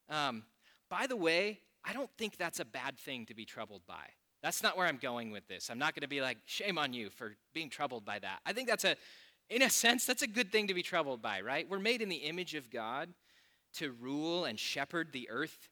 Um, 0.10 0.42
by 0.90 1.06
the 1.06 1.16
way, 1.16 1.60
I 1.86 1.94
don't 1.94 2.10
think 2.18 2.38
that's 2.38 2.60
a 2.60 2.66
bad 2.66 2.98
thing 2.98 3.28
to 3.28 3.36
be 3.36 3.46
troubled 3.46 3.84
by. 3.88 4.08
That's 4.42 4.64
not 4.64 4.76
where 4.76 4.88
I'm 4.88 4.98
going 4.98 5.30
with 5.30 5.48
this. 5.48 5.70
I'm 5.70 5.78
not 5.78 5.94
going 5.94 6.02
to 6.02 6.10
be 6.10 6.22
like, 6.22 6.40
shame 6.48 6.80
on 6.80 6.94
you 6.94 7.12
for 7.12 7.36
being 7.54 7.70
troubled 7.70 8.04
by 8.04 8.18
that. 8.18 8.40
I 8.44 8.54
think 8.54 8.68
that's 8.68 8.86
a, 8.86 8.96
in 9.52 9.62
a 9.62 9.70
sense, 9.70 10.04
that's 10.04 10.24
a 10.24 10.28
good 10.28 10.52
thing 10.52 10.68
to 10.68 10.74
be 10.74 10.82
troubled 10.82 11.22
by, 11.22 11.42
right? 11.42 11.70
We're 11.70 11.78
made 11.78 12.02
in 12.02 12.10
the 12.10 12.16
image 12.16 12.56
of 12.56 12.72
God 12.72 13.10
to 13.74 13.92
rule 13.92 14.46
and 14.46 14.60
shepherd 14.60 15.12
the 15.12 15.30
earth 15.30 15.70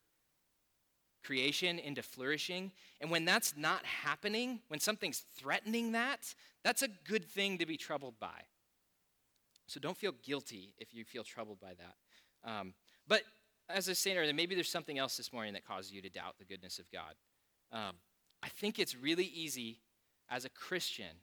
creation 1.24 1.80
into 1.80 2.02
flourishing. 2.02 2.72
And 3.02 3.12
when 3.12 3.26
that's 3.26 3.56
not 3.58 3.86
happening, 3.86 4.62
when 4.68 4.80
something's 4.80 5.24
threatening 5.38 5.92
that, 5.92 6.34
that's 6.64 6.82
a 6.82 6.88
good 7.08 7.26
thing 7.26 7.58
to 7.58 7.66
be 7.66 7.78
troubled 7.78 8.20
by. 8.20 8.46
So 9.68 9.80
don't 9.80 9.98
feel 9.98 10.14
guilty 10.24 10.74
if 10.78 10.94
you 10.94 11.04
feel 11.04 11.24
troubled 11.24 11.60
by 11.60 11.74
that. 11.76 12.50
Um, 12.50 12.74
but 13.08 13.22
as 13.70 13.88
I 13.88 13.94
saying 13.94 14.18
earlier, 14.18 14.34
maybe 14.34 14.56
there's 14.56 14.72
something 14.72 14.98
else 14.98 15.18
this 15.18 15.32
morning 15.32 15.54
that 15.54 15.66
causes 15.66 15.92
you 15.92 16.02
to 16.02 16.10
doubt 16.10 16.40
the 16.40 16.46
goodness 16.46 16.80
of 16.80 16.90
God. 16.92 17.14
Um, 17.72 17.96
I 18.42 18.50
think 18.50 18.80
it's 18.80 18.96
really 18.96 19.26
easy 19.26 19.82
as 20.30 20.46
a 20.46 20.50
Christian. 20.50 21.22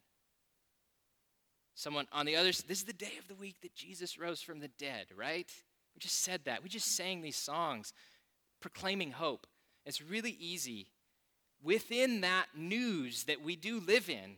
Someone 1.75 2.07
on 2.13 2.25
the 2.25 2.37
other, 2.37 2.49
this 2.49 2.79
is 2.79 2.85
the 2.85 2.93
day 2.93 3.13
of 3.19 3.29
the 3.29 3.35
week 3.35 3.57
that 3.63 3.75
Jesus 3.75 4.19
rose 4.19 4.41
from 4.41 4.61
the 4.61 4.69
dead, 4.69 5.07
right? 5.17 5.51
We 5.97 6.01
just 6.01 6.23
said 6.23 6.43
that. 6.45 6.63
We 6.63 6.69
just 6.69 6.95
sang 6.95 7.23
these 7.23 7.37
songs 7.37 7.95
proclaiming 8.61 9.13
hope. 9.13 9.47
It's 9.87 10.03
really 10.03 10.37
easy 10.39 10.89
within 11.63 12.21
that 12.21 12.47
news 12.55 13.25
that 13.25 13.43
we 13.43 13.57
do 13.57 13.81
live 13.81 14.11
in 14.11 14.37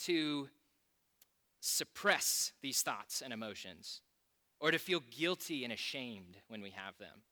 to 0.00 0.48
suppress 1.60 2.52
these 2.62 2.82
thoughts 2.82 3.20
and 3.20 3.32
emotions 3.32 4.00
or 4.60 4.70
to 4.70 4.78
feel 4.78 5.02
guilty 5.10 5.62
and 5.62 5.72
ashamed 5.72 6.38
when 6.48 6.62
we 6.62 6.70
have 6.70 6.96
them. 6.98 7.22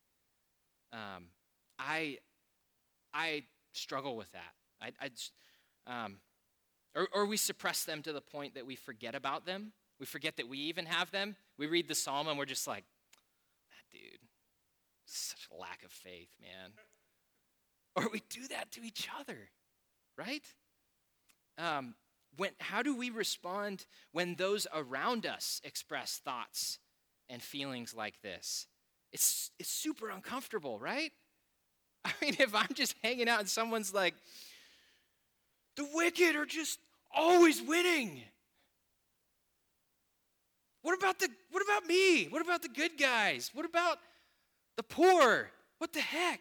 Um, 0.92 1.24
I, 1.78 2.18
I 3.14 3.44
struggle 3.72 4.16
with 4.16 4.30
that. 4.32 4.52
I, 4.82 4.92
I 5.00 6.04
um, 6.04 6.16
or, 6.94 7.08
or 7.14 7.26
we 7.26 7.38
suppress 7.38 7.84
them 7.84 8.02
to 8.02 8.12
the 8.12 8.20
point 8.20 8.54
that 8.54 8.66
we 8.66 8.76
forget 8.76 9.14
about 9.14 9.46
them. 9.46 9.72
We 9.98 10.04
forget 10.04 10.36
that 10.36 10.48
we 10.48 10.58
even 10.58 10.84
have 10.86 11.10
them. 11.10 11.36
We 11.56 11.66
read 11.66 11.88
the 11.88 11.94
psalm 11.94 12.28
and 12.28 12.36
we're 12.36 12.44
just 12.44 12.66
like, 12.66 12.84
dude. 13.92 14.20
Such 15.04 15.48
a 15.52 15.56
lack 15.56 15.84
of 15.84 15.90
faith, 15.90 16.30
man. 16.40 16.72
Or 17.94 18.08
we 18.12 18.22
do 18.30 18.48
that 18.48 18.72
to 18.72 18.82
each 18.82 19.08
other, 19.20 19.50
right? 20.16 20.44
Um, 21.58 21.94
when, 22.36 22.50
how 22.60 22.82
do 22.82 22.96
we 22.96 23.10
respond 23.10 23.86
when 24.12 24.36
those 24.36 24.66
around 24.74 25.26
us 25.26 25.60
express 25.64 26.20
thoughts 26.24 26.78
and 27.28 27.42
feelings 27.42 27.94
like 27.94 28.22
this? 28.22 28.66
It's, 29.12 29.50
it's 29.58 29.68
super 29.68 30.08
uncomfortable, 30.08 30.78
right? 30.78 31.12
I 32.04 32.12
mean, 32.22 32.36
if 32.38 32.54
I'm 32.54 32.72
just 32.74 32.94
hanging 33.02 33.28
out 33.28 33.40
and 33.40 33.48
someone's 33.48 33.92
like, 33.92 34.14
the 35.76 35.86
wicked 35.92 36.36
are 36.36 36.46
just 36.46 36.78
always 37.14 37.60
winning. 37.60 38.22
What 40.82 40.98
about 40.98 41.18
the 41.18 41.28
what 41.50 41.62
about 41.62 41.86
me? 41.86 42.26
What 42.26 42.42
about 42.42 42.62
the 42.62 42.68
good 42.68 42.98
guys? 42.98 43.50
What 43.54 43.64
about 43.64 43.98
the 44.76 44.82
poor. 44.82 45.50
What 45.78 45.92
the 45.92 46.00
heck? 46.00 46.40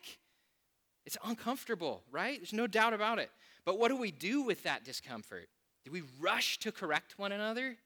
It's 1.06 1.18
uncomfortable, 1.24 2.04
right? 2.12 2.38
There's 2.38 2.54
no 2.54 2.68
doubt 2.68 2.94
about 2.94 3.20
it. 3.20 3.30
But 3.66 3.80
what 3.80 3.90
do 3.90 3.96
we 3.96 4.12
do 4.12 4.42
with 4.44 4.64
that 4.64 4.84
discomfort? 4.84 5.50
Do 5.84 5.92
we 5.92 6.04
rush 6.20 6.60
to 6.60 6.72
correct 6.72 7.18
one 7.18 7.32
another? 7.32 7.78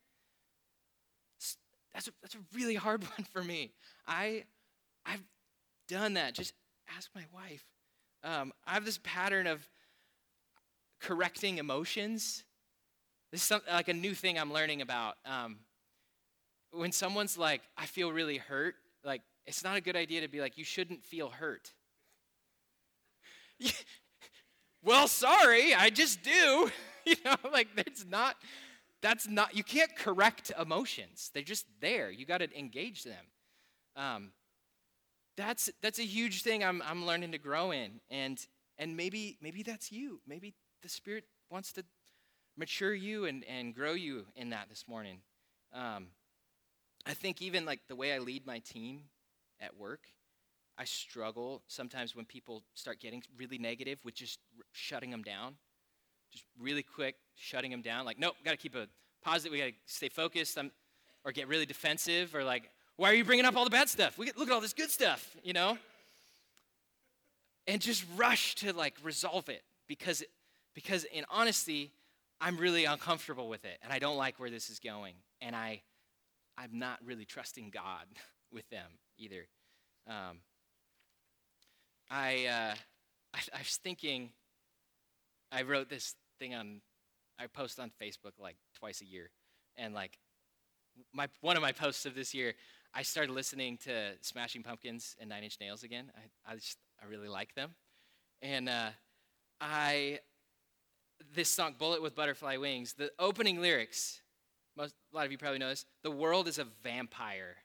That's 1.93 2.09
a, 2.09 2.11
that's 2.21 2.35
a 2.35 2.39
really 2.53 2.75
hard 2.75 3.03
one 3.17 3.25
for 3.31 3.43
me. 3.43 3.71
I, 4.05 4.43
I've 5.05 5.23
done 5.87 6.15
that. 6.15 6.33
Just 6.33 6.53
ask 6.95 7.09
my 7.15 7.23
wife. 7.33 7.63
Um, 8.23 8.51
I 8.67 8.73
have 8.73 8.85
this 8.85 8.99
pattern 9.03 9.47
of 9.47 9.67
correcting 10.99 11.57
emotions. 11.57 12.43
This 13.31 13.41
is 13.41 13.47
some, 13.47 13.61
like 13.71 13.87
a 13.87 13.93
new 13.93 14.13
thing 14.13 14.37
I'm 14.37 14.51
learning 14.51 14.81
about. 14.81 15.15
Um, 15.25 15.57
when 16.75 16.91
someone's 16.91 17.38
like, 17.38 17.61
I 17.77 17.85
feel 17.85 18.11
really 18.11 18.38
hurt, 18.38 18.75
like 19.03 19.21
it's 19.45 19.63
not 19.63 19.77
a 19.77 19.81
good 19.81 19.95
idea 19.95 20.21
to 20.21 20.27
be 20.27 20.41
like, 20.41 20.57
you 20.57 20.63
shouldn't 20.63 21.03
feel 21.03 21.29
hurt. 21.29 21.73
well, 24.83 25.07
sorry, 25.07 25.73
I 25.73 25.89
just 25.89 26.23
do. 26.23 26.71
you 27.05 27.15
know, 27.23 27.35
like 27.51 27.67
it's 27.77 28.05
not, 28.05 28.35
that's 29.01 29.27
not, 29.27 29.55
you 29.55 29.63
can't 29.63 29.95
correct 29.95 30.51
emotions. 30.59 31.31
They're 31.33 31.43
just 31.43 31.65
there. 31.79 32.09
You 32.11 32.25
got 32.25 32.39
to 32.39 32.57
engage 32.57 33.03
them. 33.03 33.25
Um, 33.95 34.31
that's 35.38 35.69
that's 35.81 35.99
a 35.99 36.05
huge 36.05 36.43
thing 36.43 36.63
I'm 36.63 36.81
I'm 36.85 37.05
learning 37.05 37.33
to 37.33 37.38
grow 37.38 37.71
in. 37.71 37.99
And 38.09 38.39
and 38.77 38.95
maybe 38.95 39.38
maybe 39.41 39.63
that's 39.63 39.91
you. 39.91 40.21
Maybe 40.27 40.53
the 40.81 40.89
Spirit 40.89 41.25
wants 41.49 41.73
to 41.73 41.83
mature 42.57 42.93
you 42.93 43.25
and, 43.25 43.43
and 43.45 43.75
grow 43.75 43.93
you 43.93 44.25
in 44.35 44.49
that 44.51 44.69
this 44.69 44.85
morning. 44.88 45.19
Um, 45.73 46.07
I 47.05 47.13
think 47.13 47.41
even 47.41 47.65
like 47.65 47.81
the 47.87 47.95
way 47.95 48.13
I 48.13 48.19
lead 48.19 48.45
my 48.45 48.59
team 48.59 49.03
at 49.59 49.77
work, 49.77 50.01
I 50.77 50.85
struggle 50.85 51.61
sometimes 51.67 52.15
when 52.15 52.25
people 52.25 52.63
start 52.73 52.99
getting 52.99 53.23
really 53.37 53.57
negative 53.57 53.99
with 54.03 54.15
just 54.15 54.39
r- 54.57 54.63
shutting 54.71 55.11
them 55.11 55.21
down. 55.21 55.55
Just 56.31 56.45
really 56.59 56.83
quick 56.83 57.15
shutting 57.35 57.71
them 57.71 57.81
down. 57.81 58.05
Like, 58.05 58.19
nope, 58.19 58.35
got 58.43 58.51
to 58.51 58.57
keep 58.57 58.75
a 58.75 58.87
positive. 59.23 59.51
We 59.51 59.59
got 59.59 59.65
to 59.65 59.73
stay 59.85 60.09
focused. 60.09 60.57
I'm, 60.57 60.71
or 61.25 61.31
get 61.31 61.47
really 61.47 61.65
defensive 61.65 62.35
or 62.35 62.43
like, 62.43 62.69
why 62.97 63.09
are 63.09 63.15
you 63.15 63.25
bringing 63.25 63.45
up 63.45 63.57
all 63.57 63.63
the 63.65 63.69
bad 63.69 63.89
stuff? 63.89 64.17
We 64.17 64.27
get, 64.27 64.37
look 64.37 64.47
at 64.47 64.53
all 64.53 64.61
this 64.61 64.73
good 64.73 64.91
stuff, 64.91 65.35
you 65.43 65.53
know? 65.53 65.77
And 67.67 67.81
just 67.81 68.05
rush 68.15 68.55
to 68.55 68.71
like 68.73 68.93
resolve 69.03 69.49
it 69.49 69.63
because, 69.87 70.21
it, 70.21 70.29
because 70.73 71.03
in 71.05 71.25
honesty, 71.29 71.91
I'm 72.39 72.57
really 72.57 72.85
uncomfortable 72.85 73.49
with 73.49 73.65
it 73.65 73.79
and 73.81 73.91
I 73.91 73.99
don't 73.99 74.17
like 74.17 74.39
where 74.39 74.51
this 74.51 74.69
is 74.69 74.79
going. 74.79 75.15
And 75.41 75.55
I, 75.55 75.81
I'm 76.57 76.79
not 76.79 76.99
really 77.03 77.25
trusting 77.25 77.69
God 77.69 78.05
with 78.51 78.69
them 78.69 78.91
either. 79.17 79.47
Um, 80.07 80.39
I, 82.09 82.45
uh, 82.45 82.75
I, 83.33 83.39
I 83.53 83.59
was 83.59 83.79
thinking, 83.83 84.29
I 85.51 85.63
wrote 85.63 85.89
this 85.89 86.15
thing 86.39 86.53
on, 86.53 86.81
I 87.39 87.47
post 87.47 87.79
on 87.79 87.91
Facebook 88.01 88.33
like 88.39 88.57
twice 88.77 89.01
a 89.01 89.05
year. 89.05 89.29
And 89.77 89.93
like, 89.93 90.17
my, 91.13 91.27
one 91.41 91.57
of 91.57 91.61
my 91.61 91.71
posts 91.71 92.05
of 92.05 92.15
this 92.15 92.33
year, 92.33 92.53
I 92.93 93.01
started 93.01 93.33
listening 93.33 93.77
to 93.83 94.13
Smashing 94.21 94.63
Pumpkins 94.63 95.15
and 95.19 95.29
Nine 95.29 95.43
Inch 95.43 95.57
Nails 95.59 95.83
again. 95.83 96.11
I, 96.15 96.53
I, 96.53 96.55
just, 96.55 96.77
I 97.01 97.07
really 97.07 97.27
like 97.27 97.53
them. 97.55 97.75
And 98.41 98.69
uh, 98.69 98.89
I, 99.59 100.19
this 101.33 101.49
song, 101.49 101.75
Bullet 101.77 102.01
with 102.01 102.15
Butterfly 102.15 102.57
Wings, 102.57 102.93
the 102.93 103.11
opening 103.19 103.61
lyrics, 103.61 104.21
most, 104.77 104.93
a 105.11 105.15
lot 105.15 105.25
of 105.25 105.31
you 105.31 105.38
probably 105.38 105.59
know 105.59 105.69
this 105.69 105.85
the 106.03 106.11
world 106.11 106.47
is 106.47 106.59
a 106.59 106.67
vampire 106.83 107.57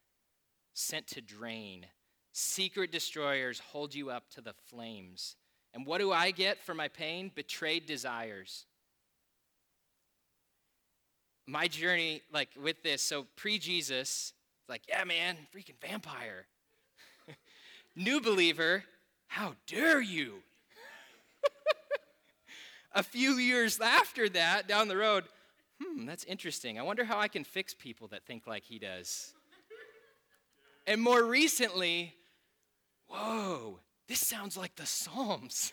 sent 0.75 1.07
to 1.09 1.21
drain. 1.21 1.87
Secret 2.33 2.93
destroyers 2.93 3.59
hold 3.59 3.95
you 3.95 4.11
up 4.11 4.31
to 4.31 4.41
the 4.41 4.55
flames. 4.69 5.35
And 5.75 5.85
what 5.85 5.99
do 5.99 6.13
I 6.13 6.31
get 6.31 6.63
for 6.63 6.75
my 6.75 6.89
pain? 6.89 7.31
Betrayed 7.35 7.87
desires 7.87 8.67
my 11.51 11.67
journey, 11.67 12.23
like 12.33 12.49
with 12.61 12.83
this, 12.83 13.03
so 13.03 13.27
pre 13.37 13.59
Jesus, 13.59 14.33
like, 14.69 14.83
yeah, 14.89 15.05
man, 15.05 15.37
freaking 15.55 15.81
vampire. 15.83 16.47
New 17.97 18.21
believer, 18.21 18.85
how 19.27 19.55
dare 19.67 20.01
you? 20.01 20.35
a 22.95 23.03
few 23.03 23.33
years 23.33 23.81
after 23.81 24.29
that, 24.29 24.69
down 24.69 24.89
the 24.89 24.97
road, 24.97 25.25
hmm, 25.83 26.07
that's 26.07 26.25
interesting. 26.25 26.79
I 26.79 26.83
wonder 26.83 27.05
how 27.05 27.19
I 27.19 27.29
can 27.29 27.45
fix 27.45 27.75
people 27.75 28.09
that 28.09 28.25
think 28.27 28.47
like 28.47 28.65
he 28.65 28.79
does. 28.79 29.33
and 30.87 31.01
more 31.01 31.25
recently, 31.25 32.15
whoa, 33.09 33.81
this 34.09 34.21
sounds 34.21 34.57
like 34.57 34.77
the 34.77 34.87
Psalms. 34.87 35.73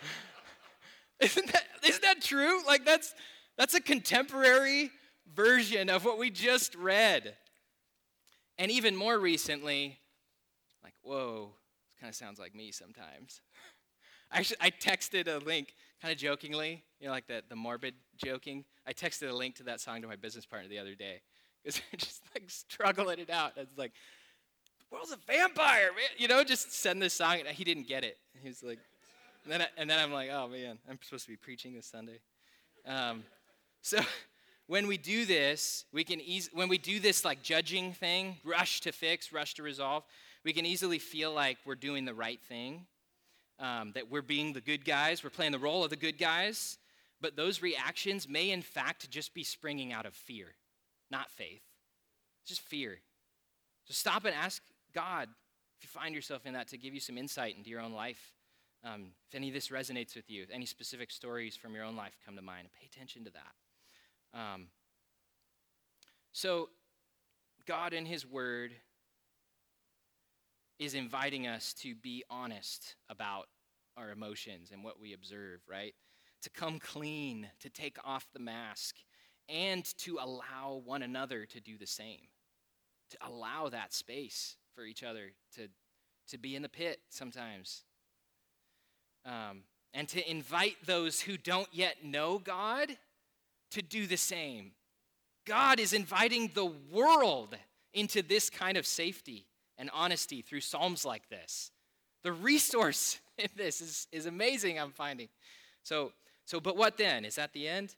isn't 1.20 1.52
that 1.52 1.64
isn't 1.86 2.02
that 2.02 2.20
true? 2.20 2.64
Like 2.66 2.84
that's 2.84 3.14
that's 3.56 3.74
a 3.74 3.80
contemporary 3.80 4.90
version 5.34 5.88
of 5.88 6.04
what 6.04 6.18
we 6.18 6.30
just 6.30 6.74
read. 6.74 7.34
And 8.58 8.70
even 8.70 8.96
more 8.96 9.18
recently, 9.18 9.98
like, 10.82 10.94
whoa, 11.02 11.54
this 11.88 12.00
kind 12.00 12.10
of 12.10 12.16
sounds 12.16 12.38
like 12.38 12.54
me 12.54 12.70
sometimes. 12.70 13.40
Actually, 14.32 14.58
I 14.60 14.70
texted 14.70 15.26
a 15.28 15.44
link, 15.44 15.74
kind 16.02 16.10
of 16.10 16.18
jokingly, 16.18 16.82
you 17.00 17.06
know, 17.06 17.12
like 17.12 17.28
the, 17.28 17.42
the 17.48 17.54
morbid 17.54 17.94
joking. 18.16 18.64
I 18.86 18.92
texted 18.92 19.30
a 19.30 19.32
link 19.32 19.54
to 19.56 19.62
that 19.64 19.80
song 19.80 20.02
to 20.02 20.08
my 20.08 20.16
business 20.16 20.44
partner 20.44 20.68
the 20.68 20.80
other 20.80 20.96
day 20.96 21.22
because 21.62 21.80
I 21.92 21.96
just 21.96 22.22
like 22.34 22.44
struggling 22.48 23.20
it 23.20 23.30
out. 23.30 23.52
It's 23.56 23.78
like, 23.78 23.92
the 24.80 24.84
world's 24.90 25.12
a 25.12 25.18
vampire, 25.26 25.90
man. 25.94 26.10
You 26.18 26.26
know, 26.26 26.42
just 26.42 26.72
send 26.72 27.00
this 27.00 27.14
song. 27.14 27.38
And 27.38 27.48
he 27.48 27.62
didn't 27.62 27.86
get 27.86 28.02
it. 28.02 28.18
He 28.42 28.48
was 28.48 28.64
like, 28.64 28.80
and 29.44 29.52
then, 29.52 29.62
I, 29.62 29.66
and 29.76 29.88
then 29.88 29.98
I'm 30.00 30.12
like, 30.12 30.30
oh 30.32 30.48
man, 30.48 30.78
I'm 30.90 30.98
supposed 31.02 31.24
to 31.26 31.30
be 31.30 31.36
preaching 31.36 31.72
this 31.72 31.86
Sunday. 31.86 32.18
Um, 32.84 33.22
so 33.80 34.00
when 34.66 34.88
we 34.88 34.96
do 34.96 35.24
this, 35.24 35.84
we 35.92 36.02
can 36.02 36.20
eas- 36.20 36.50
when 36.52 36.68
we 36.68 36.78
do 36.78 36.98
this 36.98 37.24
like 37.24 37.42
judging 37.42 37.92
thing, 37.92 38.38
rush 38.44 38.80
to 38.80 38.92
fix, 38.92 39.32
rush 39.32 39.54
to 39.54 39.62
resolve, 39.62 40.02
we 40.44 40.52
can 40.52 40.66
easily 40.66 40.98
feel 40.98 41.32
like 41.32 41.58
we're 41.64 41.76
doing 41.76 42.04
the 42.04 42.14
right 42.14 42.40
thing, 42.48 42.86
um, 43.62 43.92
that 43.94 44.10
we're 44.10 44.20
being 44.20 44.52
the 44.52 44.60
good 44.60 44.84
guys, 44.84 45.24
we're 45.24 45.30
playing 45.30 45.52
the 45.52 45.58
role 45.58 45.84
of 45.84 45.90
the 45.90 45.96
good 45.96 46.18
guys. 46.18 46.78
But 47.20 47.36
those 47.36 47.62
reactions 47.62 48.28
may, 48.28 48.50
in 48.50 48.62
fact, 48.62 49.08
just 49.08 49.32
be 49.32 49.44
springing 49.44 49.92
out 49.92 50.04
of 50.04 50.14
fear, 50.14 50.48
not 51.08 51.30
faith. 51.30 51.62
It's 52.42 52.48
just 52.48 52.60
fear. 52.62 52.98
So 53.84 53.94
stop 53.94 54.24
and 54.24 54.34
ask 54.34 54.60
God, 54.92 55.28
if 55.78 55.84
you 55.84 55.88
find 55.88 56.14
yourself 56.14 56.44
in 56.44 56.54
that, 56.54 56.66
to 56.68 56.76
give 56.76 56.92
you 56.92 57.00
some 57.00 57.16
insight 57.16 57.56
into 57.56 57.70
your 57.70 57.80
own 57.80 57.92
life. 57.92 58.32
Um, 58.84 59.12
if 59.28 59.36
any 59.36 59.46
of 59.46 59.54
this 59.54 59.68
resonates 59.68 60.16
with 60.16 60.28
you, 60.28 60.42
if 60.42 60.50
any 60.50 60.66
specific 60.66 61.12
stories 61.12 61.56
from 61.56 61.72
your 61.74 61.84
own 61.84 61.94
life 61.94 62.18
come 62.26 62.34
to 62.34 62.42
mind, 62.42 62.66
pay 62.78 62.88
attention 62.92 63.24
to 63.24 63.30
that. 63.30 64.38
Um, 64.38 64.66
so, 66.32 66.70
God 67.66 67.92
in 67.92 68.06
His 68.06 68.26
Word 68.26 68.72
is 70.84 70.94
inviting 70.94 71.46
us 71.46 71.72
to 71.74 71.94
be 71.94 72.24
honest 72.28 72.96
about 73.08 73.46
our 73.96 74.10
emotions 74.10 74.70
and 74.72 74.82
what 74.82 75.00
we 75.00 75.12
observe, 75.12 75.60
right? 75.68 75.94
To 76.42 76.50
come 76.50 76.78
clean, 76.78 77.48
to 77.60 77.70
take 77.70 77.98
off 78.04 78.26
the 78.32 78.40
mask, 78.40 78.96
and 79.48 79.84
to 79.98 80.18
allow 80.20 80.82
one 80.84 81.02
another 81.02 81.46
to 81.46 81.60
do 81.60 81.78
the 81.78 81.86
same. 81.86 82.28
To 83.10 83.18
allow 83.28 83.68
that 83.68 83.92
space 83.92 84.56
for 84.74 84.84
each 84.84 85.02
other 85.02 85.32
to, 85.56 85.68
to 86.28 86.38
be 86.38 86.56
in 86.56 86.62
the 86.62 86.68
pit 86.68 87.00
sometimes. 87.10 87.84
Um, 89.24 89.64
and 89.94 90.08
to 90.08 90.30
invite 90.30 90.76
those 90.84 91.20
who 91.20 91.36
don't 91.36 91.68
yet 91.70 92.04
know 92.04 92.38
God 92.38 92.96
to 93.72 93.82
do 93.82 94.06
the 94.06 94.16
same. 94.16 94.72
God 95.46 95.78
is 95.78 95.92
inviting 95.92 96.50
the 96.54 96.72
world 96.90 97.56
into 97.92 98.22
this 98.22 98.48
kind 98.48 98.76
of 98.76 98.86
safety 98.86 99.46
and 99.82 99.90
honesty 99.92 100.42
through 100.42 100.60
Psalms 100.60 101.04
like 101.04 101.28
this. 101.28 101.72
The 102.22 102.32
resource 102.32 103.18
in 103.38 103.48
this 103.56 103.80
is, 103.80 104.06
is 104.12 104.26
amazing, 104.26 104.78
I'm 104.78 104.92
finding. 104.92 105.28
So, 105.82 106.12
so, 106.44 106.60
but 106.60 106.76
what 106.76 106.96
then? 106.96 107.24
Is 107.24 107.34
that 107.34 107.52
the 107.52 107.66
end? 107.66 107.96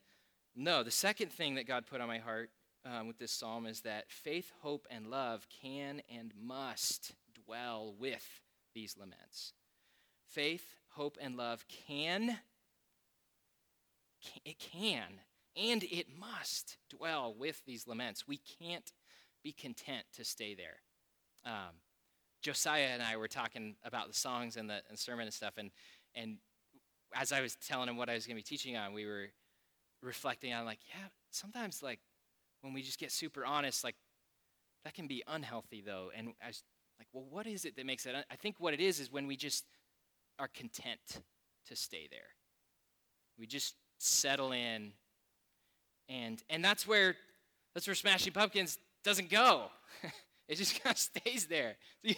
No. 0.57 0.83
The 0.83 0.91
second 0.91 1.31
thing 1.31 1.57
that 1.57 1.69
God 1.69 1.85
put 1.87 2.01
on 2.01 2.09
my 2.09 2.17
heart 2.17 2.49
um, 2.87 3.07
with 3.07 3.19
this 3.19 3.33
psalm 3.33 3.67
is 3.67 3.83
that 3.83 4.11
faith, 4.11 4.51
hope, 4.63 4.87
and 4.91 5.09
love 5.09 5.47
can 5.63 6.01
and 6.11 6.33
must 6.43 7.13
dwell 7.45 7.95
with 7.99 8.41
these 8.75 8.97
laments. 8.99 9.53
Faith, 10.31 10.77
hope, 10.93 11.19
and 11.21 11.37
love 11.37 11.67
can, 11.69 12.39
it 14.43 14.59
can 14.59 15.03
and 15.55 15.85
it 15.85 16.07
must 16.19 16.79
dwell 16.89 17.35
with 17.39 17.63
these 17.67 17.87
laments. 17.87 18.27
We 18.27 18.39
can't 18.39 18.91
be 19.43 19.53
content 19.53 20.05
to 20.15 20.25
stay 20.25 20.55
there. 20.55 20.79
Um, 21.45 21.81
Josiah 22.43 22.89
and 22.93 23.03
I 23.03 23.17
were 23.17 23.29
talking 23.29 23.77
about 23.85 24.09
the 24.09 24.15
songs 24.15 24.57
and 24.57 24.69
the 24.69 24.83
and 24.89 24.99
sermon 24.99 25.25
and 25.25 25.35
stuff, 25.35 25.55
and 25.57 25.71
and 26.15 26.39
as 27.15 27.33
I 27.33 27.41
was 27.41 27.57
telling 27.57 27.89
him 27.89 27.97
what 27.97 28.09
I 28.09 28.15
was 28.15 28.27
going 28.27 28.37
to 28.37 28.39
be 28.39 28.43
teaching 28.43 28.77
on, 28.77 28.93
we 28.93 29.07
were 29.07 29.29
reflecting 30.03 30.53
on 30.53 30.65
like, 30.65 30.81
yeah, 30.89 31.09
sometimes 31.31 31.83
like 31.83 32.01
when 32.61 32.73
we 32.73 32.83
just 32.83 32.99
get 32.99 33.13
super 33.13 33.45
honest, 33.45 33.85
like 33.85 33.97
that 34.85 34.95
can 34.95 35.07
be 35.07 35.23
unhealthy 35.27 35.83
though. 35.85 36.11
And 36.15 36.35
I 36.43 36.49
was 36.49 36.63
like, 36.99 37.09
well, 37.13 37.25
what 37.29 37.47
is 37.47 37.65
it 37.65 37.77
that 37.77 37.87
makes 37.87 38.07
it? 38.07 38.15
Un-? 38.15 38.25
I 38.31 38.37
think 38.37 38.57
what 38.59 38.75
it 38.75 38.81
is 38.81 39.01
is 39.01 39.11
when 39.11 39.27
we 39.27 39.37
just 39.37 39.65
are 40.39 40.49
content 40.49 41.23
to 41.69 41.77
stay 41.77 42.09
there. 42.11 42.21
We 43.39 43.47
just 43.47 43.75
settle 43.99 44.53
in 44.53 44.93
and 46.09 46.43
and 46.51 46.65
that's 46.65 46.87
where 46.87 47.17
that's 47.75 47.87
where 47.87 47.95
Smashing 47.95 48.33
Pumpkins 48.33 48.79
doesn't 49.03 49.31
go. 49.31 49.67
it 50.49 50.57
just 50.57 50.81
kind 50.83 50.95
of 50.95 50.99
stays 50.99 51.47
there. 51.47 51.77
So 52.03 52.09
you, 52.09 52.15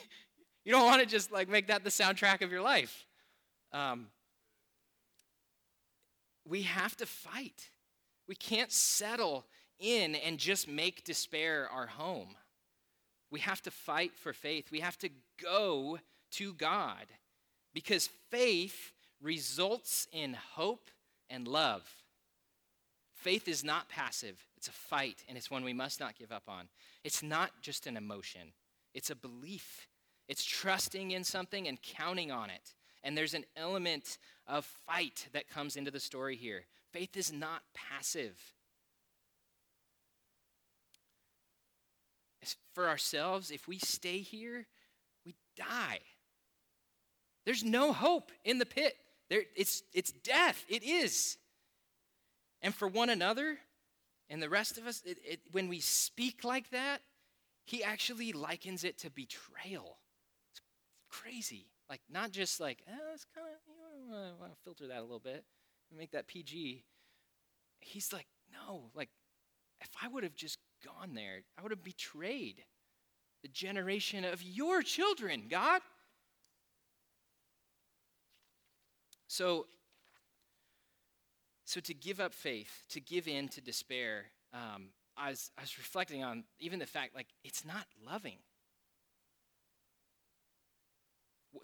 you, 0.65 0.73
don't 0.73 0.85
want 0.85 1.03
to 1.03 1.07
just 1.07 1.33
like 1.33 1.49
make 1.49 1.69
that 1.69 1.85
the 1.85 1.91
soundtrack 1.91 2.43
of 2.43 2.51
your 2.51 2.63
life. 2.63 3.07
Um, 3.73 4.09
we 6.49 6.63
have 6.63 6.97
to 6.99 7.07
fight. 7.07 7.71
We 8.29 8.35
can't 8.35 8.73
settle 8.73 9.45
in 9.79 10.15
and 10.15 10.39
just 10.39 10.69
make 10.69 11.05
despair 11.05 11.69
our 11.71 11.87
home. 11.87 12.35
We 13.31 13.41
have 13.41 13.61
to 13.63 13.71
fight 13.71 14.17
for 14.17 14.33
faith. 14.33 14.71
We 14.71 14.81
have 14.81 14.97
to 14.99 15.11
go 15.43 15.99
to 16.33 16.55
God 16.55 17.07
because 17.75 18.09
faith 18.31 18.93
results 19.21 20.07
in 20.13 20.37
hope 20.55 20.91
and 21.29 21.49
love. 21.49 21.83
Faith 23.15 23.49
is 23.49 23.65
not 23.65 23.89
passive, 23.89 24.39
it's 24.67 24.77
a 24.77 24.89
fight, 24.89 25.23
and 25.29 25.39
it's 25.39 25.49
one 25.49 25.63
we 25.63 25.73
must 25.73 26.01
not 26.01 26.19
give 26.19 26.33
up 26.33 26.43
on. 26.49 26.67
It's 27.05 27.23
not 27.23 27.51
just 27.63 27.87
an 27.87 27.97
emotion, 27.97 28.53
it's 28.95 29.11
a 29.11 29.15
belief. 29.15 29.87
It's 30.29 30.45
trusting 30.45 31.13
in 31.13 31.23
something 31.23 31.69
and 31.69 31.81
counting 31.81 32.33
on 32.33 32.51
it. 32.51 32.75
And 33.05 33.17
there's 33.17 33.35
an 33.35 33.45
element 33.57 34.19
of 34.49 34.65
fight 34.65 35.29
that 35.33 35.49
comes 35.49 35.77
into 35.77 35.93
the 35.93 36.01
story 36.01 36.35
here. 36.35 36.65
Faith 36.93 37.17
is 37.17 37.33
not 37.33 37.63
passive. 37.75 38.37
For 42.75 42.89
ourselves, 42.89 43.53
if 43.53 43.69
we 43.69 43.79
stay 43.79 44.19
here, 44.19 44.67
we 45.25 45.37
die. 45.57 46.01
There's 47.45 47.63
no 47.63 47.93
hope 47.93 48.33
in 48.45 48.59
the 48.59 48.67
pit. 48.67 48.97
There, 49.31 49.43
it's, 49.55 49.85
it's 49.95 50.11
death. 50.11 50.65
It 50.69 50.83
is. 50.83 51.39
And 52.63 52.75
for 52.75 52.89
one 52.89 53.11
another 53.11 53.59
and 54.29 54.43
the 54.43 54.49
rest 54.49 54.79
of 54.79 54.87
us, 54.87 55.03
it, 55.05 55.19
it, 55.25 55.41
when 55.53 55.69
we 55.69 55.81
speak 55.81 56.45
like 56.45 56.71
that, 56.71 57.01
he 57.65 57.83
actually 57.83 58.33
likens 58.33 58.85
it 58.85 58.99
to 58.99 59.11
betrayal. 59.11 59.99
It's 60.53 60.61
crazy. 61.09 61.67
Like, 61.89 62.01
not 62.11 62.33
just 62.33 62.61
like, 62.61 62.83
oh, 62.89 63.15
it's 63.15 63.27
kind 63.35 63.47
of, 63.47 63.53
you 64.09 64.35
want 64.41 64.53
to 64.53 64.59
filter 64.65 64.89
that 64.89 64.99
a 64.99 65.03
little 65.03 65.21
bit 65.21 65.45
and 65.91 65.99
make 65.99 66.11
that 66.13 66.27
PG. 66.27 66.85
He's 67.81 68.13
like, 68.13 68.27
no, 68.53 68.91
like, 68.95 69.11
if 69.81 69.91
I 70.03 70.09
would 70.09 70.25
have 70.25 70.35
just 70.35 70.59
gone 70.85 71.15
there, 71.15 71.43
I 71.59 71.63
would 71.63 71.71
have 71.71 71.85
betrayed 71.85 72.65
the 73.43 73.49
generation 73.49 74.25
of 74.25 74.43
your 74.43 74.83
children, 74.83 75.45
God. 75.49 75.83
So, 79.29 79.67
so 81.67 81.81
to 81.81 81.93
give 81.93 82.21
up 82.21 82.33
faith, 82.33 82.85
to 82.91 83.01
give 83.01 83.27
in 83.27 83.49
to 83.49 83.61
despair, 83.61 84.27
um, 84.55 84.91
I, 85.17 85.31
was, 85.31 85.51
I 85.59 85.63
was 85.63 85.77
reflecting 85.79 86.23
on 86.23 86.45
even 86.61 86.79
the 86.79 86.87
fact 86.87 87.15
like 87.15 87.27
it's 87.43 87.65
not 87.65 87.87
loving. 88.07 88.39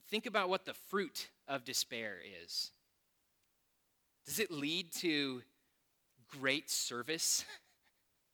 Think 0.09 0.27
about 0.27 0.49
what 0.49 0.65
the 0.65 0.75
fruit 0.75 1.29
of 1.47 1.65
despair 1.65 2.17
is. 2.43 2.73
Does 4.27 4.41
it 4.41 4.51
lead 4.51 4.93
to 4.97 5.43
great 6.41 6.69
service 6.69 7.45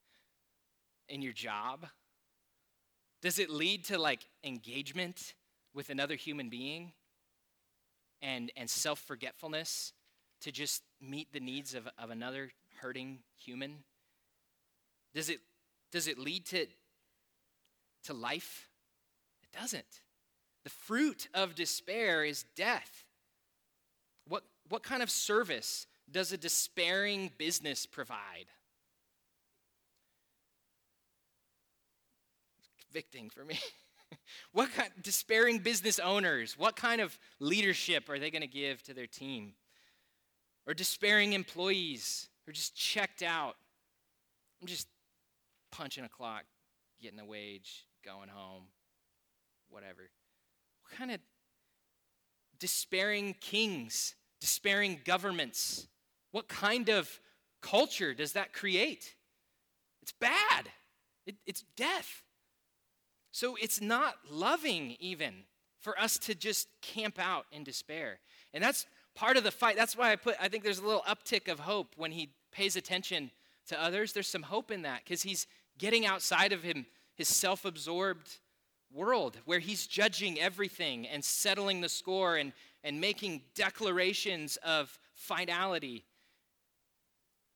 in 1.08 1.20
your 1.20 1.34
job? 1.34 1.86
Does 3.20 3.38
it 3.38 3.50
lead 3.50 3.84
to 3.86 3.98
like 3.98 4.26
engagement 4.42 5.34
with 5.74 5.90
another 5.90 6.14
human 6.14 6.48
being 6.48 6.92
and, 8.22 8.50
and 8.56 8.70
self 8.70 9.00
forgetfulness 9.00 9.92
to 10.40 10.50
just 10.50 10.82
meet 11.00 11.32
the 11.32 11.40
needs 11.40 11.74
of, 11.74 11.88
of 11.98 12.10
another 12.10 12.50
hurting 12.80 13.18
human? 13.36 13.84
Does 15.14 15.28
it, 15.28 15.40
does 15.90 16.08
it 16.08 16.18
lead 16.18 16.46
to, 16.46 16.66
to 18.04 18.12
life? 18.12 18.68
It 19.42 19.58
doesn't. 19.58 20.02
The 20.64 20.70
fruit 20.70 21.28
of 21.34 21.54
despair 21.54 22.24
is 22.24 22.44
death. 22.54 23.04
What, 24.26 24.44
what 24.68 24.82
kind 24.82 25.02
of 25.02 25.10
service 25.10 25.86
does 26.10 26.32
a 26.32 26.36
despairing 26.36 27.30
business 27.38 27.86
provide? 27.86 28.46
convicting 32.88 33.30
for 33.30 33.44
me. 33.44 33.58
what 34.52 34.72
kind 34.74 34.90
despairing 35.02 35.58
business 35.58 35.98
owners, 35.98 36.56
what 36.58 36.76
kind 36.76 37.00
of 37.00 37.18
leadership 37.38 38.08
are 38.08 38.18
they 38.18 38.30
going 38.30 38.42
to 38.42 38.48
give 38.48 38.82
to 38.84 38.94
their 38.94 39.06
team? 39.06 39.52
Or 40.68 40.74
despairing 40.74 41.32
employees 41.32 42.28
who 42.44 42.50
are 42.50 42.52
just 42.52 42.76
checked 42.76 43.22
out. 43.22 43.56
I'm 44.60 44.68
just 44.68 44.86
punching 45.72 46.04
a 46.04 46.10
clock, 46.10 46.44
getting 47.00 47.18
a 47.18 47.24
wage, 47.24 47.86
going 48.04 48.28
home, 48.28 48.64
whatever. 49.70 50.10
What 50.82 50.98
kind 50.98 51.10
of 51.10 51.20
despairing 52.58 53.34
kings, 53.40 54.14
despairing 54.40 55.00
governments? 55.06 55.88
What 56.32 56.48
kind 56.48 56.90
of 56.90 57.18
culture 57.62 58.12
does 58.12 58.34
that 58.34 58.52
create? 58.52 59.14
It's 60.02 60.12
bad. 60.12 60.70
It, 61.26 61.36
it's 61.46 61.64
death. 61.76 62.24
So 63.32 63.56
it's 63.60 63.80
not 63.80 64.16
loving, 64.30 64.96
even, 65.00 65.44
for 65.80 65.98
us 65.98 66.18
to 66.18 66.34
just 66.34 66.68
camp 66.82 67.18
out 67.18 67.46
in 67.52 67.64
despair. 67.64 68.18
And 68.52 68.62
that's 68.62 68.84
part 69.18 69.36
of 69.36 69.42
the 69.42 69.50
fight. 69.50 69.74
That's 69.74 69.96
why 69.96 70.12
I 70.12 70.16
put, 70.16 70.36
I 70.40 70.48
think 70.48 70.62
there's 70.62 70.78
a 70.78 70.86
little 70.86 71.02
uptick 71.02 71.50
of 71.50 71.58
hope 71.58 71.94
when 71.96 72.12
he 72.12 72.30
pays 72.52 72.76
attention 72.76 73.32
to 73.66 73.82
others. 73.82 74.12
There's 74.12 74.28
some 74.28 74.44
hope 74.44 74.70
in 74.70 74.82
that 74.82 75.02
because 75.04 75.22
he's 75.22 75.48
getting 75.76 76.06
outside 76.06 76.52
of 76.52 76.62
him, 76.62 76.86
his 77.16 77.28
self 77.28 77.64
absorbed 77.64 78.38
world 78.94 79.38
where 79.44 79.58
he's 79.58 79.86
judging 79.86 80.38
everything 80.38 81.06
and 81.06 81.22
settling 81.24 81.80
the 81.80 81.88
score 81.88 82.36
and, 82.36 82.52
and 82.84 83.00
making 83.00 83.42
declarations 83.54 84.56
of 84.58 84.96
finality. 85.14 86.04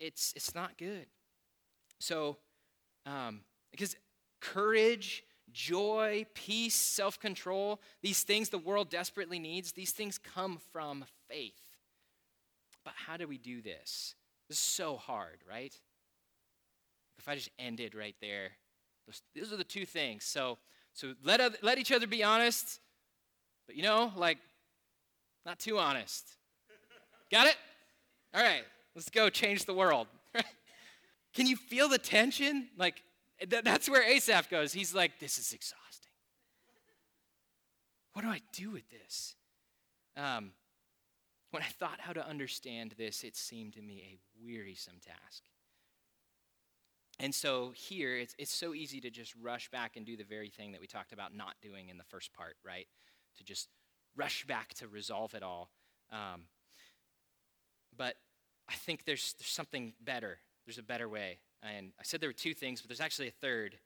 It's, 0.01 0.33
it's 0.35 0.55
not 0.57 0.77
good. 0.77 1.07
So, 2.01 2.38
um, 3.07 3.42
because 3.70 3.94
courage 4.40 5.22
joy, 5.53 6.27
peace, 6.35 6.75
self 6.75 7.19
control, 7.19 7.81
these 8.03 8.23
things 8.23 8.49
the 8.49 8.59
world 8.59 8.91
desperately 8.91 9.38
needs, 9.38 9.73
these 9.73 9.93
things 9.93 10.19
come 10.19 10.59
from 10.73 11.05
faith. 11.29 11.61
But 12.85 12.95
how 12.97 13.17
do 13.17 13.29
we 13.29 13.38
do 13.38 13.62
this? 13.62 14.15
This 14.49 14.59
is 14.59 14.65
so 14.65 14.97
hard, 14.97 15.38
right? 15.49 15.75
If 17.19 17.29
I 17.29 17.35
just 17.37 17.51
ended 17.59 17.95
right 17.95 18.17
there, 18.21 18.51
those, 19.07 19.23
those 19.35 19.53
are 19.53 19.57
the 19.57 19.65
two 19.65 19.87
things. 19.87 20.25
So, 20.25 20.59
so 20.93 21.15
let, 21.25 21.41
other, 21.41 21.57
let 21.62 21.79
each 21.79 21.93
other 21.93 22.07
be 22.07 22.25
honest, 22.25 22.81
but 23.67 23.77
you 23.77 23.83
know, 23.83 24.12
like, 24.17 24.38
not 25.47 25.59
too 25.59 25.79
honest. 25.79 26.37
Got 27.31 27.47
it? 27.47 27.57
All 28.35 28.43
right, 28.43 28.65
let's 28.95 29.11
go 29.11 29.29
change 29.29 29.65
the 29.65 29.75
world. 29.75 30.07
Can 31.35 31.47
you 31.47 31.57
feel 31.57 31.88
the 31.88 31.99
tension? 31.99 32.69
Like, 32.77 33.03
that's 33.48 33.88
where 33.88 34.02
Asaph 34.02 34.48
goes. 34.50 34.72
He's 34.72 34.94
like, 34.94 35.18
this 35.18 35.38
is 35.38 35.52
exhausting. 35.52 36.12
What 38.12 38.22
do 38.22 38.28
I 38.28 38.40
do 38.52 38.70
with 38.70 38.88
this? 38.90 39.35
Um, 40.16 40.52
when 41.50 41.62
I 41.62 41.66
thought 41.66 42.00
how 42.00 42.12
to 42.12 42.26
understand 42.26 42.94
this, 42.96 43.24
it 43.24 43.37
seemed 43.37 43.74
to 43.74 43.83
me 43.83 44.02
a 44.02 44.44
wearisome 44.44 45.00
task. 45.05 45.42
And 47.20 47.35
so 47.35 47.72
here, 47.74 48.16
it's, 48.16 48.35
it's 48.38 48.52
so 48.52 48.74
easy 48.74 49.00
to 49.00 49.11
just 49.11 49.35
rush 49.40 49.70
back 49.70 49.96
and 49.96 50.05
do 50.05 50.16
the 50.16 50.24
very 50.24 50.48
thing 50.48 50.72
that 50.72 50.81
we 50.81 50.87
talked 50.87 51.12
about 51.12 51.35
not 51.35 51.55
doing 51.62 51.88
in 51.88 51.98
the 51.98 52.05
first 52.05 52.33
part, 52.33 52.57
right? 52.64 52.87
To 53.38 53.44
just 53.44 53.68
rush 54.16 54.44
back 54.46 54.74
to 54.74 54.88
resolve 54.88 55.35
it 55.35 55.42
all. 55.42 55.70
Um, 56.11 56.42
but 57.96 58.16
I 58.68 58.74
think 58.74 59.05
there's, 59.05 59.35
there's 59.38 59.48
something 59.48 59.92
better. 60.00 60.38
There's 60.66 60.78
a 60.78 60.83
better 60.83 61.09
way. 61.09 61.38
And 61.62 61.92
I 61.98 62.03
said 62.03 62.20
there 62.20 62.29
were 62.29 62.35
two 62.35 62.55
things, 62.55 62.81
but 62.81 62.88
there's 62.88 63.01
actually 63.01 63.29
a 63.29 63.33
third, 63.40 63.79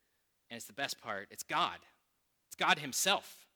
and 0.50 0.56
it's 0.56 0.66
the 0.66 0.72
best 0.72 1.00
part. 1.00 1.28
It's 1.30 1.42
God. 1.42 1.78
It's 2.48 2.56
God 2.56 2.78
Himself. 2.78 3.46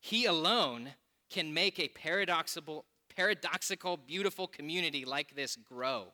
He 0.00 0.26
alone 0.26 0.90
can 1.30 1.54
make 1.54 1.78
a 1.78 1.88
paradoxical, 1.88 2.84
paradoxical, 3.14 3.96
beautiful 3.96 4.46
community 4.46 5.04
like 5.04 5.34
this 5.34 5.56
grow 5.56 6.12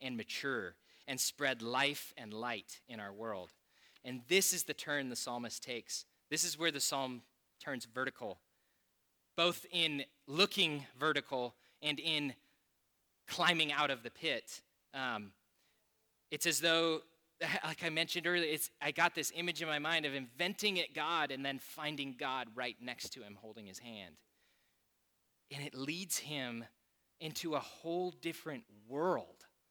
and 0.00 0.16
mature 0.16 0.74
and 1.06 1.20
spread 1.20 1.62
life 1.62 2.12
and 2.16 2.32
light 2.32 2.80
in 2.88 3.00
our 3.00 3.12
world. 3.12 3.50
And 4.04 4.20
this 4.28 4.52
is 4.52 4.64
the 4.64 4.74
turn 4.74 5.08
the 5.08 5.16
psalmist 5.16 5.62
takes. 5.62 6.04
This 6.30 6.44
is 6.44 6.58
where 6.58 6.70
the 6.70 6.80
psalm 6.80 7.22
turns 7.62 7.86
vertical, 7.86 8.38
both 9.36 9.66
in 9.70 10.04
looking 10.26 10.86
vertical 10.98 11.54
and 11.82 11.98
in 12.00 12.34
climbing 13.26 13.72
out 13.72 13.90
of 13.90 14.02
the 14.02 14.10
pit. 14.10 14.60
Um, 14.92 15.32
it's 16.34 16.46
as 16.46 16.58
though, 16.58 17.00
like 17.64 17.84
I 17.84 17.90
mentioned 17.90 18.26
earlier, 18.26 18.52
it's, 18.52 18.68
I 18.82 18.90
got 18.90 19.14
this 19.14 19.32
image 19.36 19.62
in 19.62 19.68
my 19.68 19.78
mind 19.78 20.04
of 20.04 20.14
inventing 20.14 20.78
it 20.78 20.92
God 20.92 21.30
and 21.30 21.46
then 21.46 21.60
finding 21.60 22.16
God 22.18 22.48
right 22.56 22.76
next 22.82 23.10
to 23.10 23.20
him 23.20 23.38
holding 23.40 23.66
his 23.66 23.78
hand. 23.78 24.16
And 25.54 25.64
it 25.64 25.74
leads 25.74 26.18
him 26.18 26.64
into 27.20 27.54
a 27.54 27.60
whole 27.60 28.10
different 28.10 28.64
world. 28.88 29.43